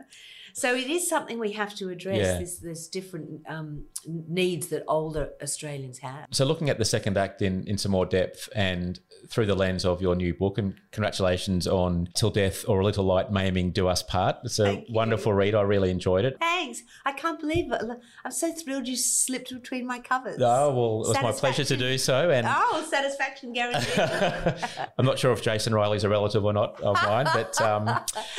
So 0.57 0.75
it 0.75 0.89
is 0.89 1.07
something 1.07 1.39
we 1.39 1.53
have 1.53 1.75
to 1.75 1.91
address. 1.91 2.17
Yeah. 2.17 2.39
This, 2.39 2.59
this 2.61 2.89
different 2.89 3.43
um, 3.47 3.85
needs 4.07 4.69
that 4.69 4.85
older 4.89 5.33
Australians 5.43 5.99
have. 5.99 6.29
So, 6.31 6.47
looking 6.47 6.71
at 6.71 6.79
the 6.79 6.85
second 6.87 7.19
act 7.19 7.43
in, 7.43 7.67
in 7.67 7.77
some 7.77 7.93
more 7.93 8.07
depth 8.07 8.49
and 8.55 8.99
through 9.29 9.45
the 9.45 9.55
lens 9.55 9.85
of 9.85 10.01
your 10.01 10.17
new 10.17 10.33
book, 10.33 10.57
and 10.57 10.75
congratulations 10.93 11.67
on 11.67 12.09
Till 12.15 12.31
Death 12.31 12.65
or 12.69 12.81
a 12.81 12.85
Little 12.87 13.05
Light 13.05 13.31
Maiming 13.31 13.73
Do 13.73 13.87
Us 13.87 14.03
Part. 14.03 14.37
It's 14.45 14.59
a 14.59 14.65
Thank 14.65 14.89
you. 14.89 14.95
wonderful 14.95 15.35
read. 15.35 15.55
I 15.55 15.61
really 15.61 15.91
enjoyed 15.91 16.25
it. 16.25 16.39
Thanks. 16.41 16.81
I 17.05 17.13
can't 17.13 17.39
believe 17.39 17.71
it. 17.71 17.83
I'm 18.25 18.33
so 18.33 18.51
thrilled 18.51 18.89
you 18.89 18.97
slipped 18.97 19.53
between 19.53 19.87
my 19.87 19.99
covers. 19.99 20.41
Oh, 20.41 20.73
well, 20.73 21.05
it 21.05 21.09
was 21.09 21.23
my 21.23 21.33
pleasure 21.33 21.65
to 21.65 21.77
do 21.77 21.99
so. 21.99 22.31
And 22.31 22.47
Oh, 22.49 22.87
satisfaction 22.89 23.53
guaranteed. 23.53 24.55
I'm 24.99 25.05
not 25.05 25.19
sure 25.19 25.33
if 25.33 25.43
Jason 25.43 25.75
Riley's 25.75 26.05
a 26.05 26.09
relative 26.09 26.47
or 26.47 26.55
not 26.55 26.81
of 26.81 26.95
mine, 26.95 27.27
but 27.35 27.61
um, 27.61 27.85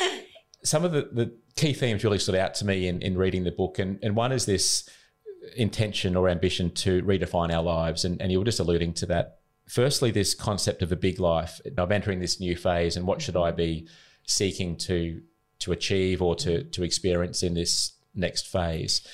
some 0.67 0.83
of 0.85 0.91
the, 0.91 1.09
the 1.11 1.31
key 1.55 1.73
themes 1.73 2.03
really 2.03 2.19
stood 2.19 2.35
out 2.35 2.53
to 2.55 2.65
me 2.65 2.87
in, 2.87 3.01
in 3.01 3.17
reading 3.17 3.43
the 3.43 3.51
book. 3.51 3.79
And, 3.79 3.99
and 4.03 4.15
one 4.15 4.31
is 4.31 4.45
this 4.45 4.87
intention 5.55 6.15
or 6.15 6.29
ambition 6.29 6.71
to 6.71 7.01
redefine 7.03 7.53
our 7.53 7.63
lives. 7.63 8.05
And, 8.05 8.21
and 8.21 8.31
you 8.31 8.39
were 8.39 8.45
just 8.45 8.59
alluding 8.59 8.93
to 8.95 9.05
that. 9.07 9.39
Firstly, 9.69 10.11
this 10.11 10.33
concept 10.33 10.81
of 10.81 10.91
a 10.91 10.95
big 10.95 11.19
life. 11.19 11.59
I'm 11.77 11.91
entering 11.91 12.19
this 12.19 12.39
new 12.39 12.55
phase, 12.55 12.95
and 12.95 13.05
what 13.05 13.21
should 13.21 13.35
I 13.35 13.51
be 13.51 13.87
seeking 14.25 14.77
to 14.77 15.21
to 15.59 15.71
achieve 15.73 16.21
or 16.21 16.35
to 16.37 16.63
to 16.63 16.83
experience 16.83 17.43
in 17.43 17.53
this 17.53 17.93
next 18.15 18.47
phase? 18.47 19.05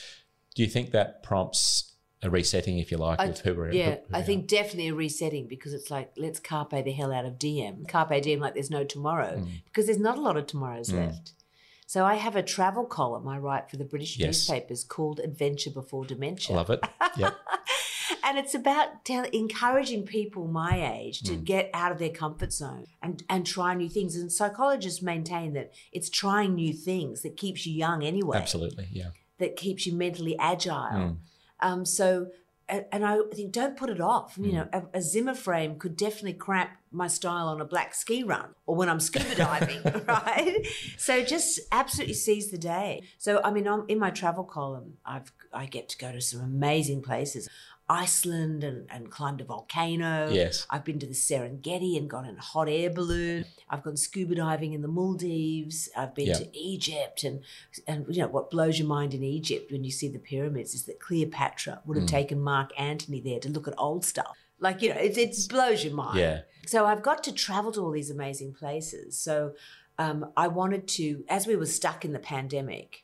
Do 0.53 0.62
you 0.62 0.69
think 0.69 0.91
that 0.91 1.24
prompts 1.24 1.95
a 2.22 2.29
resetting, 2.29 2.77
if 2.77 2.91
you 2.91 2.98
like, 2.98 3.19
I- 3.19 3.25
of 3.25 3.39
who 3.39 3.55
we're 3.55 3.72
yeah, 3.72 3.95
who 4.07 4.15
I 4.15 4.19
are? 4.19 4.24
think 4.24 4.48
definitely 4.48 4.89
a 4.89 4.93
resetting 4.93 5.48
because 5.48 5.74
it's 5.74 5.89
like 5.89 6.12
let's 6.17 6.39
carpe 6.39 6.69
the 6.86 6.91
hell 6.91 7.12
out 7.12 7.25
of 7.25 7.39
DM. 7.39 7.88
Carpe 7.88 8.22
diem 8.22 8.39
like 8.39 8.53
there's 8.53 8.69
no 8.69 8.83
tomorrow 8.83 9.38
Mm. 9.39 9.63
because 9.65 9.88
there's 9.88 9.98
not 10.00 10.19
a 10.19 10.22
lot 10.22 10.38
of 10.38 10.45
tomorrows 10.45 10.93
left. 10.93 11.33
So 11.86 12.06
I 12.06 12.16
have 12.16 12.36
a 12.36 12.44
travel 12.44 12.86
column 12.86 13.28
I 13.28 13.38
write 13.38 13.70
for 13.70 13.78
the 13.78 13.86
British 13.86 14.18
Yes. 14.18 14.28
newspapers 14.28 14.84
called 14.84 15.20
Adventure 15.20 15.70
Before 15.70 16.06
Dementia. 16.06 16.56
I 16.56 16.58
love 16.58 16.70
it. 16.70 16.84
Yep. 17.18 17.36
and 18.24 18.38
it's 18.38 18.56
about 18.56 19.06
tell, 19.06 19.25
encouraging 19.25 20.04
people 20.06 20.48
my 20.48 20.94
age 21.00 21.22
to 21.24 21.34
Mm. 21.34 21.44
get 21.44 21.70
out 21.74 21.92
of 21.92 22.00
their 22.00 22.10
comfort 22.10 22.52
zone 22.54 22.86
and, 23.02 23.24
and 23.30 23.46
try 23.46 23.74
new 23.75 23.90
things. 23.90 24.16
And 24.16 24.32
psychologists 24.32 25.02
maintain 25.02 25.54
that 25.54 25.74
it's 25.92 26.10
trying 26.10 26.56
new 26.56 26.74
things 26.74 27.22
that 27.22 27.38
keeps 27.38 27.66
you 27.66 27.74
young 27.74 28.04
anyway, 28.04 28.38
Absolutely. 28.38 28.88
Yeah. 28.92 29.10
that 29.40 29.56
keeps 29.56 29.86
you 29.86 29.94
mentally 29.94 30.38
agile. 30.40 30.74
Mm. 31.00 31.18
Um, 31.60 31.86
so, 31.86 32.28
and, 32.70 32.86
and 32.91 33.05
I 33.05 33.20
think 33.34 33.51
don't 33.51 33.77
put 33.77 33.89
it 33.89 34.01
off. 34.01 34.36
Mm. 34.36 34.46
You 34.46 34.51
know, 34.53 34.67
a, 34.74 34.84
a 34.96 35.01
Zimmer 35.01 35.36
frame 35.36 35.77
could 35.77 35.96
definitely 35.96 36.34
cramp 36.34 36.72
my 36.91 37.08
style 37.08 37.48
on 37.48 37.60
a 37.60 37.65
black 37.65 37.96
ski 37.96 38.24
run 38.24 38.53
or 38.65 38.75
when 38.75 38.89
I'm 38.89 39.00
scuba 39.00 39.36
diving, 39.36 39.82
right? 40.08 40.65
So 40.98 41.24
just 41.24 41.60
absolutely 41.72 42.13
seize 42.13 42.51
the 42.51 42.58
day. 42.58 43.03
So, 43.17 43.41
I 43.43 43.51
mean, 43.51 43.67
I'm, 43.67 43.86
in 43.88 44.00
my 44.00 44.12
travel 44.12 44.43
column, 44.43 44.98
I've 45.05 45.32
I 45.53 45.65
get 45.67 45.89
to 45.89 45.98
go 45.98 46.12
to 46.12 46.20
some 46.20 46.41
amazing 46.41 47.01
places. 47.01 47.48
Iceland 47.90 48.63
and, 48.63 48.88
and 48.90 49.12
climbed 49.12 49.42
a 49.42 49.44
volcano. 49.44 50.30
Yes. 50.32 50.66
I've 50.70 50.86
been 50.86 51.00
to 51.00 51.06
the 51.06 51.13
Serengeti 51.13 51.98
and 51.98 52.10
gone 52.10 52.25
in 52.25 52.38
a 52.38 52.42
hot 52.42 52.70
air 52.70 52.90
balloon. 52.90 53.46
I've 53.70 53.84
gone 53.84 53.98
scuba 53.98 54.36
diving 54.36 54.74
in 54.74 54.82
the 54.82 54.88
Maldives. 54.88 55.90
I've 55.96 56.16
been 56.16 56.28
Yeah. 56.28 56.34
to 56.40 56.58
Egypt 56.58 57.24
and 57.24 57.42
and 57.88 58.06
you 58.10 58.22
know 58.22 58.28
what 58.28 58.50
blows 58.50 58.80
your 58.80 58.88
mind 58.88 59.13
in 59.13 59.24
Egypt 59.24 59.72
when 59.72 59.84
you 59.84 59.92
see 59.92 60.08
the 60.08 60.20
pyramids 60.20 60.74
is 60.74 60.84
that 60.86 61.00
Cleopatra 61.00 61.82
would 61.86 61.98
Mm. 61.98 62.02
have 62.02 62.10
taken 62.10 62.40
Mark 62.42 62.72
Antony 62.78 63.20
there 63.20 63.40
to 63.40 63.50
look 63.50 63.68
at 63.68 63.74
old 63.78 64.06
stuff. 64.06 64.38
Like 64.60 64.82
you 64.82 64.90
know, 64.94 65.00
it, 65.00 65.18
it 65.18 65.36
blows 65.50 65.84
your 65.84 65.94
mind. 65.94 66.20
Yeah. 66.20 66.42
So 66.66 66.86
I've 66.86 67.04
got 67.04 67.24
to 67.25 67.34
travel 67.34 67.72
to 67.74 67.82
all 67.82 67.92
these 67.92 68.10
amazing 68.10 68.54
places. 68.54 69.20
So 69.20 69.54
um, 70.00 70.32
I 70.38 70.48
wanted 70.48 70.88
to, 70.90 71.24
as 71.30 71.46
we 71.46 71.56
were 71.56 71.66
stuck 71.68 72.04
in 72.06 72.13
the 72.13 72.20
pandemic, 72.20 73.04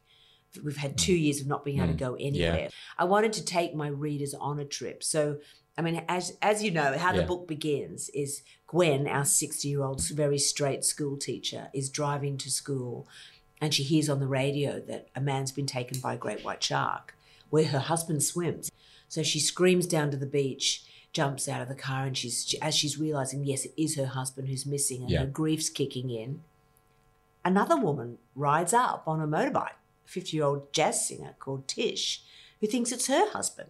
we've 0.64 0.78
had 0.78 0.98
two 0.98 1.14
years 1.14 1.42
of 1.42 1.48
not 1.48 1.64
being 1.64 1.78
able 1.78 1.88
to 1.88 1.94
mm. 1.94 1.98
go 1.98 2.16
anywhere. 2.20 2.70
I 2.98 3.06
wanted 3.06 3.34
to 3.34 3.46
take 3.46 3.76
my 3.76 3.88
readers 3.88 4.34
on 4.34 4.60
a 4.60 4.66
trip. 4.66 5.04
So, 5.04 5.38
I 5.78 5.82
mean, 5.82 6.04
as 6.08 6.38
as 6.42 6.64
you 6.64 6.72
know, 6.72 6.98
how 6.98 7.14
the 7.14 7.24
book 7.24 7.48
begins 7.48 8.10
is 8.10 8.42
Gwen, 8.68 9.08
our 9.08 9.26
sixty-year-old, 9.26 10.02
very 10.10 10.38
straight 10.38 10.84
school 10.84 11.18
teacher, 11.18 11.70
is 11.74 11.90
driving 11.90 12.38
to 12.40 12.52
school, 12.52 13.08
and 13.62 13.74
she 13.74 13.84
hears 13.84 14.10
on 14.10 14.20
the 14.20 14.28
radio 14.28 14.80
that 14.82 15.08
a 15.16 15.22
man's 15.22 15.52
been 15.52 15.66
taken 15.66 16.00
by 16.00 16.14
a 16.14 16.18
great 16.18 16.44
white 16.44 16.64
shark, 16.64 17.16
where 17.50 17.66
her 17.66 17.80
husband 17.80 18.24
swims. 18.24 18.72
So 19.08 19.24
she 19.24 19.40
screams 19.40 19.88
down 19.88 20.12
to 20.12 20.18
the 20.18 20.28
beach, 20.28 20.84
jumps 21.14 21.48
out 21.48 21.62
of 21.62 21.68
the 21.68 21.76
car, 21.76 22.06
and 22.06 22.16
she's 22.18 22.54
as 22.62 22.76
she's 22.76 23.00
realizing, 23.00 23.44
yes, 23.44 23.66
it 23.66 23.74
is 23.76 23.96
her 23.96 24.08
husband 24.08 24.50
who's 24.50 24.66
missing, 24.66 25.02
and 25.02 25.10
Yeah. 25.10 25.20
her 25.22 25.26
grief's 25.26 25.70
kicking 25.70 26.10
in. 26.10 26.42
Another 27.46 27.78
woman 27.78 28.18
rides 28.36 28.74
up 28.74 29.04
on 29.08 29.22
a 29.22 29.28
motorbike, 29.28 29.79
50 30.10 30.36
year 30.36 30.46
old 30.46 30.74
jazz 30.74 31.08
singer 31.08 31.36
called 31.40 31.68
Tish, 31.68 32.24
who 32.60 32.68
thinks 32.68 32.92
it's 32.92 33.08
her 33.08 33.30
husband. 33.30 33.70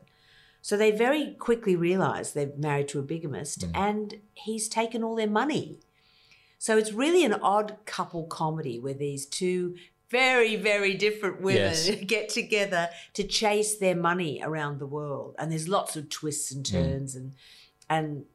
So 0.61 0.77
they 0.77 0.91
very 0.91 1.35
quickly 1.37 1.75
realize 1.75 2.33
they're 2.33 2.51
married 2.57 2.87
to 2.89 2.99
a 2.99 3.03
bigamist 3.03 3.61
mm. 3.61 3.71
and 3.75 4.19
he's 4.33 4.67
taken 4.67 5.03
all 5.03 5.15
their 5.15 5.29
money. 5.29 5.79
So 6.57 6.77
it's 6.77 6.91
really 6.91 7.23
an 7.23 7.33
odd 7.33 7.77
couple 7.85 8.25
comedy 8.25 8.79
where 8.79 8.93
these 8.93 9.25
two 9.25 9.75
very, 10.09 10.55
very 10.55 10.95
different 10.95 11.41
women 11.41 11.61
Yes. 11.61 11.89
get 12.07 12.29
together 12.29 12.89
to 13.13 13.23
chase 13.23 13.77
their 13.77 13.95
money 13.95 14.41
around 14.43 14.79
the 14.79 14.87
world. 14.87 15.35
And 15.37 15.51
there's 15.51 15.67
lots 15.67 15.95
of 15.95 16.09
twists 16.09 16.51
and 16.51 16.65
mm. 16.65 16.71
turns 16.71 17.15
and 17.15 17.33
and 17.89 18.25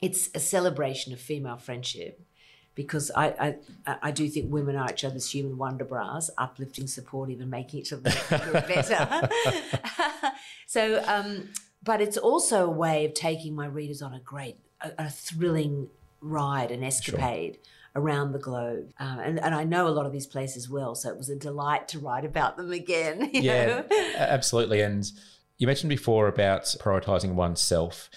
it's 0.00 0.30
a 0.34 0.40
celebration 0.40 1.12
of 1.12 1.20
female 1.20 1.58
friendship 1.58 2.20
because 2.74 3.10
I, 3.14 3.56
I 3.86 3.96
I 4.02 4.10
do 4.10 4.28
think 4.28 4.50
women 4.50 4.76
are 4.76 4.90
each 4.90 5.04
other's 5.04 5.30
human 5.30 5.58
wonder 5.58 5.84
bras, 5.84 6.30
uplifting, 6.38 6.86
supportive, 6.86 7.40
and 7.40 7.50
making 7.50 7.80
each 7.80 7.92
other 7.92 8.10
look 8.30 8.66
better. 8.68 9.28
so, 10.66 11.02
um, 11.06 11.50
but 11.82 12.00
it's 12.00 12.16
also 12.16 12.66
a 12.66 12.70
way 12.70 13.04
of 13.04 13.14
taking 13.14 13.54
my 13.54 13.66
readers 13.66 14.02
on 14.02 14.14
a 14.14 14.20
great, 14.20 14.56
a, 14.80 14.92
a 14.98 15.10
thrilling 15.10 15.88
ride, 16.20 16.70
an 16.70 16.82
escapade 16.82 17.58
around 17.94 18.32
the 18.32 18.38
globe. 18.38 18.92
Um, 18.98 19.18
and, 19.18 19.40
and 19.40 19.54
I 19.54 19.64
know 19.64 19.86
a 19.86 19.90
lot 19.90 20.06
of 20.06 20.12
these 20.12 20.26
places 20.26 20.68
well, 20.68 20.94
so 20.94 21.10
it 21.10 21.16
was 21.16 21.28
a 21.28 21.36
delight 21.36 21.88
to 21.88 21.98
write 21.98 22.24
about 22.24 22.56
them 22.56 22.72
again. 22.72 23.30
You 23.32 23.42
yeah, 23.42 23.66
know? 23.66 23.84
absolutely. 24.16 24.80
And 24.80 25.10
you 25.58 25.66
mentioned 25.66 25.90
before 25.90 26.28
about 26.28 26.64
prioritizing 26.80 27.34
oneself. 27.34 28.08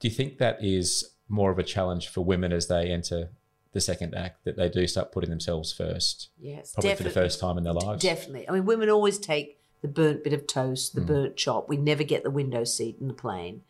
Do 0.00 0.08
you 0.08 0.14
think 0.14 0.38
that 0.38 0.58
is 0.62 1.10
more 1.28 1.50
of 1.50 1.58
a 1.58 1.62
challenge 1.62 2.08
for 2.08 2.22
women 2.22 2.52
as 2.52 2.68
they 2.68 2.90
enter 2.90 3.30
the 3.72 3.80
second 3.80 4.14
act, 4.14 4.44
that 4.44 4.56
they 4.56 4.68
do 4.68 4.86
start 4.86 5.12
putting 5.12 5.30
themselves 5.30 5.72
first, 5.72 6.30
Yes, 6.38 6.72
probably 6.72 6.94
for 6.96 7.02
the 7.04 7.10
first 7.10 7.38
time 7.40 7.56
in 7.58 7.64
their 7.64 7.72
lives? 7.72 8.02
Definitely. 8.02 8.48
I 8.48 8.52
mean, 8.52 8.64
women 8.64 8.90
always 8.90 9.18
take 9.18 9.58
the 9.82 9.88
burnt 9.88 10.24
bit 10.24 10.32
of 10.32 10.46
toast, 10.46 10.92
Mm. 10.92 10.94
the 10.94 11.00
burnt 11.02 11.36
chop. 11.36 11.68
We 11.68 11.76
never 11.76 12.02
get 12.02 12.22
the 12.22 12.30
window 12.30 12.64
seat 12.64 12.96
in 13.00 13.08
the 13.08 13.14
plane. 13.14 13.62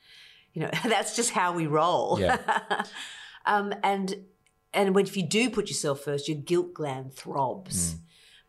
You 0.54 0.62
know, 0.62 0.70
that's 0.84 1.14
just 1.16 1.30
how 1.30 1.52
we 1.52 1.66
roll. 1.66 2.18
Yeah. 2.18 2.38
um, 3.46 3.74
and 3.82 4.24
and 4.72 4.94
when 4.94 5.04
if 5.06 5.16
you 5.16 5.22
do 5.26 5.50
put 5.50 5.68
yourself 5.68 6.00
first, 6.00 6.28
your 6.28 6.38
guilt 6.38 6.74
gland 6.74 7.10
Mm. 7.10 7.14
throbs. 7.14 7.96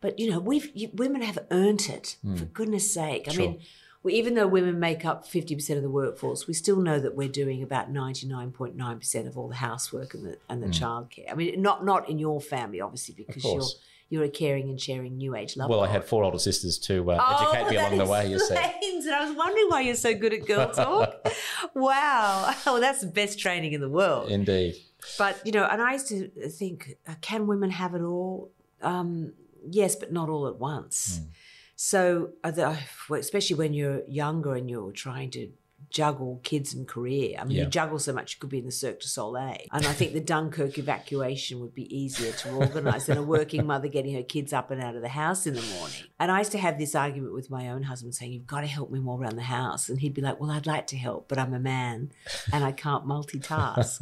But 0.00 0.18
you 0.18 0.30
know, 0.30 0.40
we've 0.40 0.70
you, 0.74 0.90
women 0.94 1.22
have 1.22 1.38
earned 1.50 1.82
it 1.88 2.16
for 2.36 2.44
goodness 2.46 2.92
sake. 2.92 3.28
I 3.28 3.30
Mm. 3.30 3.34
Sure. 3.34 3.46
mean. 3.50 3.60
We, 4.04 4.14
even 4.14 4.34
though 4.34 4.48
women 4.48 4.80
make 4.80 5.04
up 5.04 5.24
50% 5.26 5.76
of 5.76 5.82
the 5.82 5.90
workforce, 5.90 6.48
we 6.48 6.54
still 6.54 6.76
know 6.80 6.98
that 6.98 7.14
we're 7.14 7.28
doing 7.28 7.62
about 7.62 7.92
99.9% 7.92 9.26
of 9.28 9.38
all 9.38 9.48
the 9.48 9.54
housework 9.54 10.14
and 10.14 10.24
the, 10.26 10.38
and 10.48 10.62
the 10.62 10.66
childcare. 10.68 11.30
I 11.30 11.34
mean, 11.34 11.62
not 11.62 11.84
not 11.84 12.08
in 12.08 12.18
your 12.18 12.40
family, 12.40 12.80
obviously, 12.80 13.14
because 13.14 13.44
you're, 13.44 13.60
Mm. 13.62 13.74
you're 14.10 14.24
a 14.24 14.28
caring 14.28 14.68
and 14.68 14.80
sharing 14.80 15.16
new 15.16 15.34
age 15.36 15.56
love. 15.56 15.70
Well, 15.70 15.80
I 15.80 15.88
had 15.88 16.04
four 16.04 16.24
older 16.24 16.38
sisters 16.38 16.78
to 16.80 17.12
uh, 17.12 17.14
educate 17.54 17.70
me 17.70 17.78
Oh, 17.78 17.80
along 17.88 17.98
the 17.98 18.06
way, 18.12 18.28
you 18.30 18.38
see. 18.38 18.54
it. 18.54 19.12
I 19.12 19.26
was 19.26 19.36
wondering 19.36 19.68
why 19.68 19.80
you're 19.82 19.94
so 19.94 20.14
good 20.14 20.32
at 20.32 20.46
girl 20.46 20.70
talk. 20.72 21.28
wow. 21.74 22.54
Well, 22.66 22.80
that's 22.80 23.00
the 23.00 23.06
best 23.08 23.38
training 23.38 23.72
in 23.72 23.80
the 23.80 23.88
world. 23.88 24.30
Indeed. 24.30 24.74
But, 25.18 25.40
you 25.44 25.52
know, 25.52 25.64
and 25.64 25.80
I 25.82 25.92
used 25.94 26.08
to 26.08 26.28
think, 26.48 26.96
uh, 27.08 27.14
can 27.20 27.46
women 27.46 27.70
have 27.70 27.94
it 27.94 28.02
all? 28.02 28.50
Um, 28.82 29.32
yes, 29.68 29.96
but 29.96 30.12
not 30.12 30.28
all 30.28 30.46
at 30.46 30.56
once. 30.56 31.18
Hmm. 31.18 31.24
So, 31.84 32.34
especially 32.44 33.56
when 33.56 33.74
you're 33.74 34.02
younger 34.06 34.54
and 34.54 34.70
you're 34.70 34.92
trying 34.92 35.32
to 35.32 35.50
juggle 35.90 36.40
kids 36.44 36.72
and 36.72 36.86
career. 36.86 37.36
I 37.40 37.44
mean, 37.44 37.56
Yeah. 37.56 37.64
you 37.64 37.68
juggle 37.68 37.98
so 37.98 38.12
much, 38.12 38.34
you 38.34 38.40
could 38.40 38.50
be 38.50 38.60
in 38.60 38.64
the 38.66 38.70
Cirque 38.70 39.00
du 39.00 39.08
Soleil. 39.08 39.66
And 39.72 39.84
I 39.84 39.92
think 39.92 40.12
the 40.12 40.20
Dunkirk 40.20 40.78
evacuation 40.78 41.58
would 41.58 41.74
be 41.74 41.92
easier 41.94 42.30
to 42.30 42.50
organise 42.50 43.06
than 43.06 43.18
a 43.18 43.22
working 43.22 43.66
mother 43.66 43.88
getting 43.88 44.14
her 44.14 44.22
kids 44.22 44.52
up 44.52 44.70
and 44.70 44.80
out 44.80 44.94
of 44.94 45.02
the 45.02 45.08
house 45.08 45.44
in 45.44 45.54
the 45.54 45.60
morning. 45.60 46.04
And 46.20 46.30
I 46.30 46.38
used 46.38 46.52
to 46.52 46.58
have 46.58 46.78
this 46.78 46.94
argument 46.94 47.34
with 47.34 47.50
my 47.50 47.68
own 47.68 47.82
husband 47.82 48.14
saying, 48.14 48.32
You've 48.32 48.46
got 48.46 48.60
to 48.60 48.68
help 48.68 48.92
me 48.92 49.00
more 49.00 49.20
around 49.20 49.34
the 49.34 49.42
house. 49.42 49.88
And 49.88 49.98
he'd 50.00 50.14
be 50.14 50.22
like, 50.22 50.38
Well, 50.40 50.52
I'd 50.52 50.68
like 50.68 50.86
to 50.88 50.96
help, 50.96 51.26
but 51.28 51.36
I'm 51.38 51.52
a 51.52 51.58
man 51.58 52.12
and 52.52 52.64
I 52.64 52.70
can't 52.70 53.04
multitask. 53.04 54.00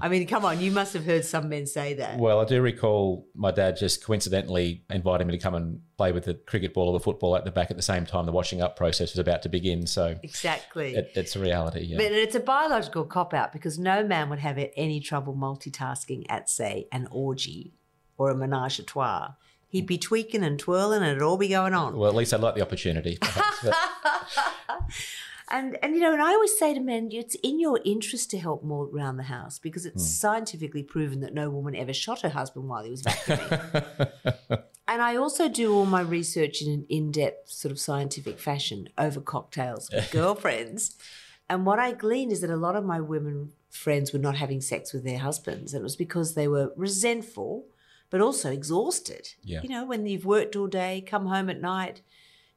I 0.00 0.08
mean, 0.08 0.26
come 0.26 0.46
on, 0.46 0.60
you 0.60 0.72
must 0.72 0.94
have 0.94 1.04
heard 1.04 1.26
some 1.26 1.50
men 1.50 1.66
say 1.66 1.92
that. 1.94 2.18
Well, 2.18 2.40
I 2.40 2.46
do 2.46 2.62
recall 2.62 3.26
my 3.34 3.50
dad 3.50 3.76
just 3.76 4.02
coincidentally 4.02 4.82
inviting 4.88 5.26
me 5.26 5.32
to 5.36 5.38
come 5.38 5.54
and 5.54 5.82
play 5.98 6.12
with 6.12 6.24
the 6.24 6.34
cricket 6.34 6.72
ball 6.72 6.88
or 6.88 6.92
the 6.94 7.02
football 7.04 7.36
at 7.36 7.44
the 7.44 7.50
back 7.50 7.70
at 7.70 7.76
the 7.76 7.82
same 7.82 8.06
time 8.06 8.24
the 8.24 8.32
washing 8.32 8.62
up 8.62 8.76
process 8.76 9.12
was 9.12 9.18
about 9.18 9.42
to 9.42 9.48
begin. 9.50 9.86
So 9.86 10.14
Exactly. 10.22 10.94
it, 10.94 11.10
it's 11.14 11.36
a 11.36 11.40
reality. 11.40 11.80
Yeah. 11.80 11.98
But 11.98 12.12
it's 12.12 12.34
a 12.36 12.40
biological 12.40 13.04
cop 13.04 13.34
out 13.34 13.52
because 13.52 13.78
no 13.78 14.02
man 14.04 14.30
would 14.30 14.38
have 14.38 14.58
any 14.76 15.00
trouble 15.00 15.34
multitasking 15.34 16.24
at, 16.30 16.48
say, 16.48 16.86
an 16.92 17.08
orgy 17.10 17.74
or 18.16 18.30
a 18.30 18.34
menage 18.34 18.78
a 18.78 18.82
trois. 18.84 19.32
He'd 19.70 19.86
be 19.86 19.98
tweaking 19.98 20.42
and 20.42 20.58
twirling 20.58 21.02
and 21.02 21.10
it'd 21.10 21.22
all 21.22 21.36
be 21.36 21.48
going 21.48 21.74
on. 21.74 21.96
well, 21.98 22.08
at 22.08 22.14
least 22.16 22.32
I'd 22.32 22.40
like 22.40 22.54
the 22.54 22.62
opportunity. 22.62 23.18
And 25.50 25.78
and 25.82 25.94
you 25.94 26.02
know, 26.02 26.12
and 26.12 26.20
I 26.20 26.34
always 26.34 26.58
say 26.58 26.74
to 26.74 26.80
men, 26.80 27.08
it's 27.10 27.34
in 27.36 27.58
your 27.58 27.80
interest 27.82 28.30
to 28.32 28.38
help 28.38 28.62
more 28.62 28.86
around 28.94 29.16
the 29.16 29.22
house 29.22 29.58
because 29.58 29.86
it's 29.86 30.02
Hmm. 30.02 30.08
scientifically 30.08 30.82
proven 30.82 31.20
that 31.20 31.32
no 31.32 31.48
woman 31.48 31.74
ever 31.74 31.94
shot 31.94 32.20
her 32.20 32.28
husband 32.28 32.68
while 32.68 32.84
he 32.84 32.90
was 32.90 33.02
vacuuming. 33.02 34.62
and 34.88 35.00
I 35.02 35.16
also 35.16 35.48
do 35.48 35.72
all 35.74 35.86
my 35.86 36.00
research 36.00 36.62
in 36.62 36.72
an 36.72 36.86
in-depth 36.88 37.50
sort 37.50 37.70
of 37.72 37.78
scientific 37.78 38.38
fashion 38.40 38.88
over 38.98 39.20
cocktails 39.20 39.90
with 39.92 40.10
girlfriends. 40.18 40.96
And 41.48 41.64
what 41.64 41.78
I 41.78 41.92
gleaned 41.92 42.32
is 42.32 42.40
that 42.40 42.50
a 42.50 42.56
lot 42.56 42.74
of 42.76 42.84
my 42.84 43.00
women 43.00 43.52
friends 43.70 44.12
were 44.12 44.18
not 44.18 44.36
having 44.36 44.60
sex 44.60 44.92
with 44.92 45.04
their 45.04 45.18
husbands, 45.18 45.72
and 45.72 45.80
it 45.80 45.84
was 45.84 45.96
because 45.96 46.34
they 46.34 46.48
were 46.48 46.72
resentful, 46.76 47.66
but 48.10 48.20
also 48.20 48.50
exhausted. 48.50 49.28
Yeah. 49.44 49.60
You 49.62 49.68
know, 49.68 49.84
when 49.84 50.06
you've 50.06 50.24
worked 50.26 50.56
all 50.56 50.66
day, 50.66 51.04
come 51.06 51.26
home 51.26 51.48
at 51.50 51.60
night, 51.60 52.00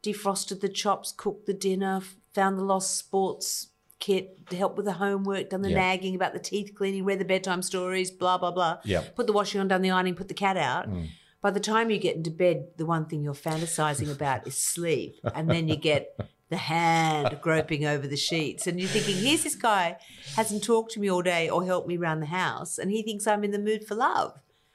defrosted 0.02 0.62
the 0.62 0.70
chops, 0.70 1.14
cooked 1.16 1.46
the 1.46 1.54
dinner, 1.54 2.02
found 2.34 2.58
the 2.58 2.64
lost 2.64 2.98
sports 2.98 3.68
kit, 4.00 4.40
helped 4.52 4.78
with 4.78 4.86
the 4.86 4.94
homework, 4.94 5.50
done 5.52 5.62
the 5.62 5.70
Yeah. 5.70 5.76
nagging 5.76 6.16
about 6.16 6.34
the 6.34 6.40
teeth 6.40 6.74
cleaning, 6.76 7.06
read 7.06 7.20
the 7.20 7.26
bedtime 7.26 7.62
stories, 7.62 8.10
blah, 8.10 8.38
blah, 8.38 8.52
blah. 8.52 8.80
Yeah. 8.84 9.04
Put 9.16 9.28
the 9.28 9.34
washing 9.34 9.62
on, 9.62 9.68
done 9.68 9.82
the 9.84 9.92
ironing, 9.92 10.16
put 10.16 10.28
the 10.28 10.34
cat 10.34 10.58
out. 10.58 10.90
Mm. 10.90 11.10
By 11.42 11.52
the 11.52 11.60
time 11.60 11.90
you 11.90 11.98
get 11.98 12.16
into 12.16 12.30
bed, 12.32 12.68
the 12.78 12.86
one 12.86 13.06
thing 13.06 13.24
you're 13.24 13.34
fantasizing 13.34 14.12
about 14.12 14.46
is 14.48 14.56
sleep. 14.56 15.16
And 15.34 15.50
then 15.50 15.68
you 15.68 15.76
get 15.76 16.16
the 16.50 16.58
hand 16.58 17.40
groping 17.42 17.86
over 17.86 18.06
the 18.08 18.18
sheets. 18.18 18.68
And 18.68 18.80
you're 18.80 18.90
thinking, 18.90 19.16
here's 19.16 19.44
this 19.44 19.56
guy, 19.56 19.98
hasn't 20.36 20.64
talked 20.64 20.92
to 20.94 21.00
me 21.00 21.10
all 21.10 21.22
day 21.24 21.50
or 21.50 21.66
helped 21.66 21.88
me 21.88 21.98
around 21.98 22.20
the 22.20 22.26
house. 22.28 22.78
And 22.78 22.92
he 22.92 23.02
thinks 23.02 23.26
I'm 23.26 23.44
in 23.44 23.52
the 23.52 23.60
mood 23.60 23.86
for 23.88 23.96
love. 23.96 24.34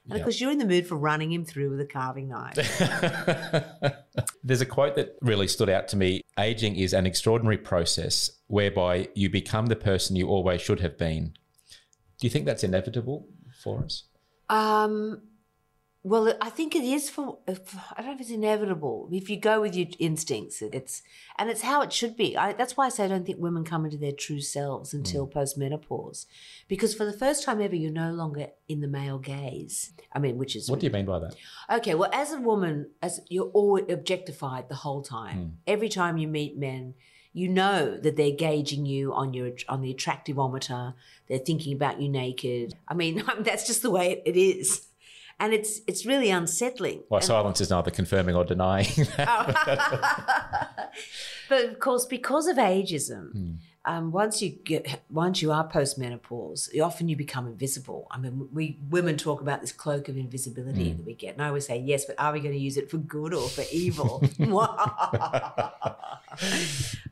And 0.08 0.12
Yeah. 0.12 0.16
of 0.18 0.22
course, 0.24 0.40
you're 0.40 0.50
in 0.50 0.58
the 0.58 0.64
mood 0.64 0.86
for 0.86 0.96
running 0.96 1.32
him 1.32 1.44
through 1.44 1.70
with 1.70 1.80
a 1.80 1.86
carving 1.86 2.28
knife. 2.28 2.56
There's 4.44 4.60
a 4.60 4.66
quote 4.66 4.94
that 4.96 5.16
really 5.20 5.48
stood 5.48 5.68
out 5.68 5.88
to 5.88 5.96
me. 5.96 6.22
Aging 6.38 6.76
is 6.76 6.92
an 6.92 7.06
extraordinary 7.06 7.58
process 7.58 8.30
whereby 8.46 9.08
you 9.14 9.28
become 9.30 9.66
the 9.66 9.76
person 9.76 10.16
you 10.16 10.28
always 10.28 10.60
should 10.60 10.80
have 10.80 10.96
been. 10.96 11.34
Do 12.18 12.26
you 12.26 12.30
think 12.30 12.46
that's 12.46 12.64
inevitable 12.64 13.28
for 13.62 13.82
us? 13.84 14.04
Um, 14.48 15.22
well, 16.06 16.32
I 16.40 16.50
think 16.50 16.76
it 16.76 16.84
is 16.84 17.10
for. 17.10 17.38
I 17.48 17.54
don't 17.96 18.06
know 18.06 18.12
if 18.12 18.20
it's 18.20 18.30
inevitable. 18.30 19.08
If 19.10 19.28
you 19.28 19.40
go 19.40 19.60
with 19.60 19.74
your 19.74 19.88
instincts, 19.98 20.62
it's 20.62 21.02
and 21.36 21.50
it's 21.50 21.62
how 21.62 21.82
it 21.82 21.92
should 21.92 22.16
be. 22.16 22.36
I, 22.36 22.52
that's 22.52 22.76
why 22.76 22.86
I 22.86 22.90
say 22.90 23.06
I 23.06 23.08
don't 23.08 23.26
think 23.26 23.40
women 23.40 23.64
come 23.64 23.84
into 23.84 23.96
their 23.96 24.12
true 24.12 24.40
selves 24.40 24.94
until 24.94 25.26
mm. 25.26 25.32
post 25.32 25.58
menopause, 25.58 26.26
because 26.68 26.94
for 26.94 27.04
the 27.04 27.12
first 27.12 27.42
time 27.42 27.60
ever, 27.60 27.74
you're 27.74 27.90
no 27.90 28.12
longer 28.12 28.50
in 28.68 28.82
the 28.82 28.86
male 28.86 29.18
gaze. 29.18 29.94
I 30.12 30.20
mean, 30.20 30.38
which 30.38 30.54
is 30.54 30.70
What 30.70 30.78
do 30.78 30.86
you 30.86 30.92
mean 30.92 31.06
by 31.06 31.18
that? 31.18 31.34
Okay, 31.68 31.96
well, 31.96 32.10
as 32.12 32.30
a 32.30 32.40
woman, 32.40 32.90
as 33.02 33.20
you're 33.28 33.50
always 33.50 33.86
objectified 33.90 34.68
the 34.68 34.76
whole 34.76 35.02
time. 35.02 35.38
Mm. 35.38 35.50
Every 35.66 35.88
time 35.88 36.18
you 36.18 36.28
meet 36.28 36.56
men, 36.56 36.94
you 37.32 37.48
know 37.48 37.98
that 37.98 38.16
they're 38.16 38.30
gauging 38.30 38.86
you 38.86 39.12
on 39.12 39.34
your 39.34 39.50
on 39.68 39.80
the 39.80 39.92
attractivometer. 39.92 40.94
They're 41.26 41.38
thinking 41.38 41.74
about 41.74 42.00
you 42.00 42.08
naked. 42.08 42.76
I 42.86 42.94
mean, 42.94 43.24
that's 43.40 43.66
just 43.66 43.82
the 43.82 43.90
way 43.90 44.22
it 44.24 44.36
is, 44.36 44.86
and 45.38 45.52
it's 45.52 45.80
it's 45.86 46.06
really 46.06 46.30
unsettling. 46.30 47.02
Well, 47.08 47.20
silence 47.20 47.60
is 47.60 47.70
neither 47.70 47.90
confirming 47.90 48.34
or 48.36 48.44
denying. 48.44 48.86
but 51.48 51.64
of 51.64 51.78
course, 51.80 52.06
because 52.06 52.46
of 52.46 52.56
ageism, 52.56 53.32
Hmm. 53.32 53.52
um, 53.84 54.12
once 54.12 54.40
you 54.42 54.50
get 54.50 55.02
once 55.10 55.42
you 55.42 55.52
are 55.52 55.68
postmenopause, 55.68 56.68
often 56.80 57.08
you 57.08 57.16
become 57.16 57.46
invisible. 57.46 58.06
I 58.10 58.18
mean, 58.18 58.48
we 58.52 58.78
women 58.90 59.16
talk 59.16 59.40
about 59.40 59.60
this 59.60 59.72
cloak 59.72 60.08
of 60.08 60.16
invisibility 60.16 60.90
Hmm. 60.90 60.96
that 60.98 61.06
we 61.06 61.14
get, 61.14 61.34
and 61.34 61.42
I 61.42 61.48
always 61.48 61.66
say 61.66 61.78
yes, 61.78 62.04
but 62.06 62.16
are 62.18 62.32
we 62.32 62.40
going 62.40 62.54
to 62.54 62.58
use 62.60 62.76
it 62.76 62.90
for 62.90 62.96
good 62.98 63.32
or 63.34 63.48
for 63.48 63.64
evil? 63.70 64.22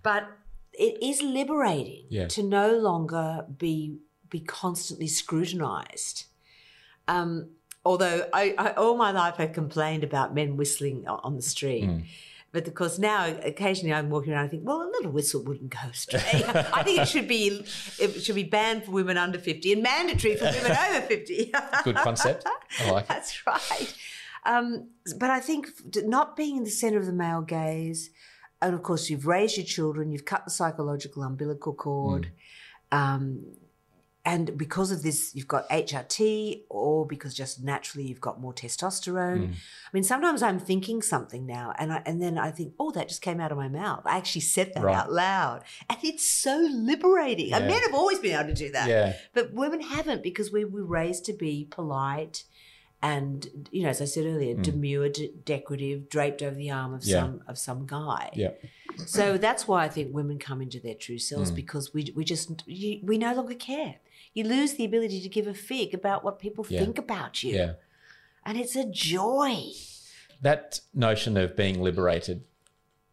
but 0.02 0.28
it 0.72 1.02
is 1.02 1.22
liberating 1.22 2.04
Yeah. 2.08 2.26
to 2.28 2.42
no 2.42 2.76
longer 2.76 3.46
be 3.58 3.98
be 4.30 4.40
constantly 4.40 5.06
scrutinized. 5.06 6.24
Um, 7.06 7.50
although 7.84 8.28
I, 8.32 8.54
I 8.56 8.70
all 8.72 8.96
my 8.96 9.10
life 9.10 9.34
I 9.38 9.46
complained 9.46 10.04
about 10.04 10.34
men 10.34 10.56
whistling 10.56 11.06
on 11.06 11.36
the 11.36 11.42
street. 11.42 11.84
Mm. 11.84 12.04
But 12.52 12.68
of 12.68 12.74
course 12.74 12.98
now 12.98 13.26
occasionally 13.26 13.92
I'm 13.92 14.10
walking 14.10 14.32
around 14.32 14.44
I 14.44 14.48
think, 14.48 14.64
well, 14.64 14.82
a 14.82 14.90
little 14.90 15.10
whistle 15.10 15.42
wouldn't 15.42 15.70
go 15.70 15.90
straight. 15.92 16.22
I 16.48 16.82
think 16.82 17.00
it 17.00 17.08
should 17.08 17.28
be 17.28 17.66
it 17.98 18.22
should 18.22 18.36
be 18.36 18.44
banned 18.44 18.84
for 18.84 18.92
women 18.92 19.16
under 19.16 19.38
50 19.38 19.72
and 19.72 19.82
mandatory 19.82 20.36
for 20.36 20.44
women 20.44 20.72
over 20.72 21.00
50. 21.02 21.52
Good 21.84 21.96
concept. 21.96 22.46
I 22.80 22.90
like 22.90 23.04
it. 23.04 23.08
That's 23.08 23.46
right. 23.46 23.94
Um, 24.46 24.90
but 25.18 25.30
I 25.30 25.40
think 25.40 25.68
not 25.96 26.36
being 26.36 26.56
in 26.56 26.64
the 26.64 26.70
center 26.70 26.98
of 26.98 27.06
the 27.06 27.12
male 27.12 27.40
gaze, 27.40 28.10
and 28.60 28.74
of 28.74 28.82
course 28.82 29.10
you've 29.10 29.26
raised 29.26 29.56
your 29.56 29.66
children, 29.66 30.10
you've 30.10 30.24
cut 30.24 30.44
the 30.44 30.50
psychological 30.50 31.22
umbilical 31.22 31.72
cord, 31.72 32.30
um, 32.92 33.44
and 34.26 34.56
because 34.56 34.90
of 34.90 35.02
this, 35.02 35.32
you've 35.34 35.48
got 35.48 35.68
HRT, 35.68 36.62
or 36.70 37.06
because 37.06 37.34
just 37.34 37.62
naturally 37.62 38.06
you've 38.08 38.20
got 38.22 38.40
more 38.40 38.54
testosterone. 38.54 39.52
I 39.52 39.56
mean, 39.92 40.02
sometimes 40.02 40.42
I'm 40.42 40.58
thinking 40.58 41.02
something 41.02 41.44
now, 41.44 41.74
and 41.78 41.92
I, 41.92 42.02
and 42.06 42.22
then 42.22 42.38
I 42.38 42.50
think, 42.50 42.72
oh, 42.80 42.90
that 42.92 43.08
just 43.08 43.20
came 43.22 43.38
out 43.40 43.52
of 43.52 43.58
my 43.58 43.68
mouth. 43.68 44.02
I 44.06 44.16
actually 44.16 44.40
said 44.42 44.72
that 44.74 44.82
Right. 44.82 44.96
out 44.96 45.12
loud, 45.12 45.62
and 45.90 45.98
it's 46.02 46.26
so 46.26 46.56
liberating. 46.72 47.52
And 47.52 47.66
men 47.66 47.82
have 47.82 47.94
always 47.94 48.18
been 48.18 48.34
able 48.34 48.48
to 48.48 48.54
do 48.54 48.70
that. 48.72 48.88
Yeah. 48.88 49.12
But 49.34 49.52
women 49.52 49.80
haven't 49.82 50.22
because 50.22 50.50
we 50.50 50.64
were 50.64 50.84
raised 50.84 51.24
to 51.26 51.32
be 51.34 51.66
polite 51.70 52.44
and, 53.02 53.68
you 53.70 53.82
know, 53.82 53.90
as 53.90 54.00
I 54.00 54.06
said 54.06 54.24
earlier, 54.24 54.54
demure, 54.54 55.10
de- 55.10 55.28
decorative, 55.44 56.08
draped 56.08 56.40
over 56.40 56.54
the 56.56 56.70
arm 56.70 56.94
of 56.94 57.02
Mm. 57.02 57.06
Yeah. 57.08 57.20
some 57.20 57.42
of 57.46 57.58
some 57.58 57.86
guy. 57.86 58.30
Yeah. 58.34 58.52
So 59.04 59.36
that's 59.36 59.68
why 59.68 59.84
I 59.84 59.88
think 59.88 60.14
women 60.14 60.38
come 60.38 60.62
into 60.62 60.80
their 60.80 60.94
true 60.94 61.18
selves 61.18 61.50
Mm. 61.50 61.56
because 61.56 61.92
we 61.92 62.10
we 62.16 62.24
just 62.24 62.64
we 62.66 63.18
no 63.18 63.34
longer 63.34 63.54
care. 63.54 63.96
You 64.34 64.44
lose 64.44 64.74
the 64.74 64.84
ability 64.84 65.20
to 65.22 65.28
give 65.28 65.46
a 65.46 65.54
fig 65.54 65.94
about 65.94 66.24
what 66.24 66.38
people 66.38 66.66
Yeah. 66.68 66.80
think 66.80 66.98
about 66.98 67.42
you, 67.42 67.54
Yeah. 67.56 67.72
and 68.44 68.58
it's 68.58 68.76
a 68.76 68.84
joy. 68.84 69.70
That 70.42 70.80
notion 70.92 71.36
of 71.36 71.56
being 71.56 71.80
liberated 71.80 72.44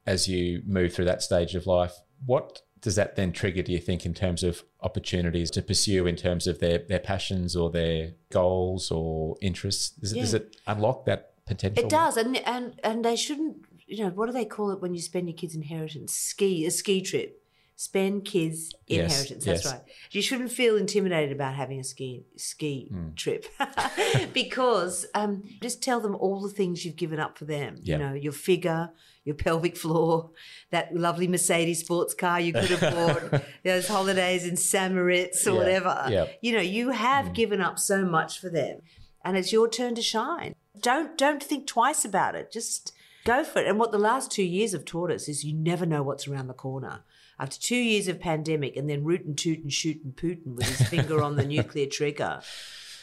as 0.06 0.28
you 0.28 0.64
move 0.66 0.94
through 0.94 1.06
that 1.06 1.22
stage 1.22 1.54
of 1.56 1.68
life, 1.68 1.94
what 2.26 2.64
does 2.82 2.96
that 2.96 3.16
then 3.16 3.32
trigger, 3.32 3.62
do 3.62 3.72
you 3.72 3.78
think, 3.80 4.06
in 4.08 4.14
terms 4.16 4.42
of 4.44 4.64
opportunities 4.82 5.52
to 5.52 5.62
pursue 5.62 6.08
in 6.08 6.16
terms 6.16 6.48
of 6.48 6.58
their, 6.60 6.80
their 6.80 7.00
passions 7.00 7.56
or 7.56 7.70
their 7.70 8.14
goals 8.32 8.90
or 8.90 9.38
interests? 9.42 9.92
Does, 9.92 10.14
it 10.14 10.20
does 10.20 10.34
it 10.34 10.58
unlock 10.66 11.06
that 11.06 11.34
potential? 11.46 11.84
It 11.86 11.90
does, 11.90 12.18
and 12.18 12.38
and 12.38 12.80
and 12.84 13.06
they 13.06 13.16
shouldn't. 13.16 13.66
You 13.86 14.06
know 14.06 14.10
what 14.10 14.26
do 14.26 14.32
they 14.32 14.46
call 14.46 14.72
it 14.72 14.82
when 14.82 14.96
you 14.96 15.02
spend 15.02 15.28
your 15.28 15.36
kids' 15.38 15.54
inheritance? 15.56 16.14
Ski 16.14 16.66
a 16.66 16.72
ski 16.72 17.02
trip. 17.02 17.41
Spend 17.76 18.26
kids' 18.26 18.74
Yes, 18.88 19.12
inheritance. 19.12 19.46
That's 19.46 19.64
yes. 19.66 19.74
right. 19.74 19.82
You 20.12 20.22
shouldn't 20.22 20.52
feel 20.52 20.78
intimidated 20.78 21.32
about 21.36 21.56
having 21.56 21.80
a 21.80 21.84
ski 21.84 22.26
ski 22.36 22.90
Hmm. 22.92 23.14
trip 23.16 23.46
because 24.34 25.06
um, 25.16 25.44
just 25.62 25.82
tell 25.82 26.00
them 26.00 26.16
all 26.16 26.42
the 26.42 26.50
things 26.50 26.86
you've 26.86 26.96
given 26.96 27.20
up 27.20 27.38
for 27.38 27.46
them. 27.46 27.78
Yeah. 27.82 27.98
You 27.98 28.04
know 28.04 28.14
your 28.14 28.32
figure, 28.34 28.92
your 29.24 29.36
pelvic 29.36 29.78
floor, 29.78 30.32
that 30.72 30.96
lovely 30.96 31.28
Mercedes 31.28 31.80
sports 31.80 32.14
car 32.14 32.40
you 32.40 32.54
could 32.54 32.70
have 32.70 32.94
bought, 33.32 33.44
those 33.64 33.88
holidays 33.88 34.46
in 34.46 34.58
St. 34.58 34.94
Moritz 34.94 35.46
or 35.48 35.52
Yeah, 35.54 35.58
whatever. 35.58 36.08
yeah. 36.10 36.26
You 36.42 36.54
know 36.54 36.62
you 36.62 36.90
have 36.92 37.34
given 37.34 37.62
up 37.62 37.80
so 37.80 38.06
much 38.06 38.40
for 38.40 38.50
them, 38.50 38.82
and 39.24 39.38
it's 39.38 39.52
your 39.52 39.68
turn 39.70 39.96
to 39.96 40.02
shine. 40.02 40.56
Don't 40.80 41.18
don't 41.18 41.42
think 41.44 41.68
twice 41.68 42.06
about 42.06 42.36
it. 42.36 42.52
Just 42.52 42.94
go 43.26 43.44
for 43.44 43.60
it. 43.60 43.68
And 43.68 43.80
what 43.80 43.92
the 43.92 43.98
last 43.98 44.32
two 44.32 44.44
years 44.44 44.72
have 44.74 44.86
taught 44.86 45.12
us 45.12 45.28
is 45.28 45.44
you 45.44 45.54
never 45.54 45.86
know 45.86 46.02
what's 46.04 46.28
around 46.28 46.48
the 46.48 46.54
corner. 46.54 47.04
After 47.42 47.60
two 47.60 47.76
years 47.76 48.08
of 48.08 48.20
pandemic 48.20 48.78
and 48.78 48.88
then 48.90 49.04
root 49.04 49.26
and 49.26 49.36
toot 49.38 49.60
and 49.64 49.74
shoot 49.74 50.00
and 50.04 50.16
Putin 50.16 50.56
with 50.56 50.68
his 50.68 50.88
finger 50.88 51.22
on 51.24 51.36
the 51.36 51.46
nuclear 51.56 51.88
trigger. 51.88 52.42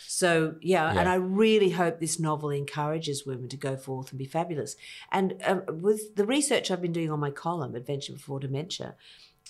So 0.07 0.55
yeah, 0.63 0.93
Yeah. 0.93 1.01
and 1.01 1.09
I 1.09 1.17
really 1.17 1.71
hope 1.71 1.99
this 2.01 2.19
novel 2.21 2.51
encourages 2.51 3.27
women 3.27 3.49
to 3.51 3.57
go 3.57 3.77
forth 3.77 4.11
and 4.11 4.19
be 4.19 4.25
fabulous. 4.25 4.77
And 5.13 5.35
um, 5.45 5.63
with 5.69 6.15
the 6.15 6.25
research 6.25 6.71
I've 6.71 6.81
been 6.83 6.93
doing 6.93 7.11
on 7.11 7.21
my 7.21 7.31
column, 7.31 7.75
Adventure 7.75 8.13
Before 8.15 8.41
Dementia, 8.41 8.95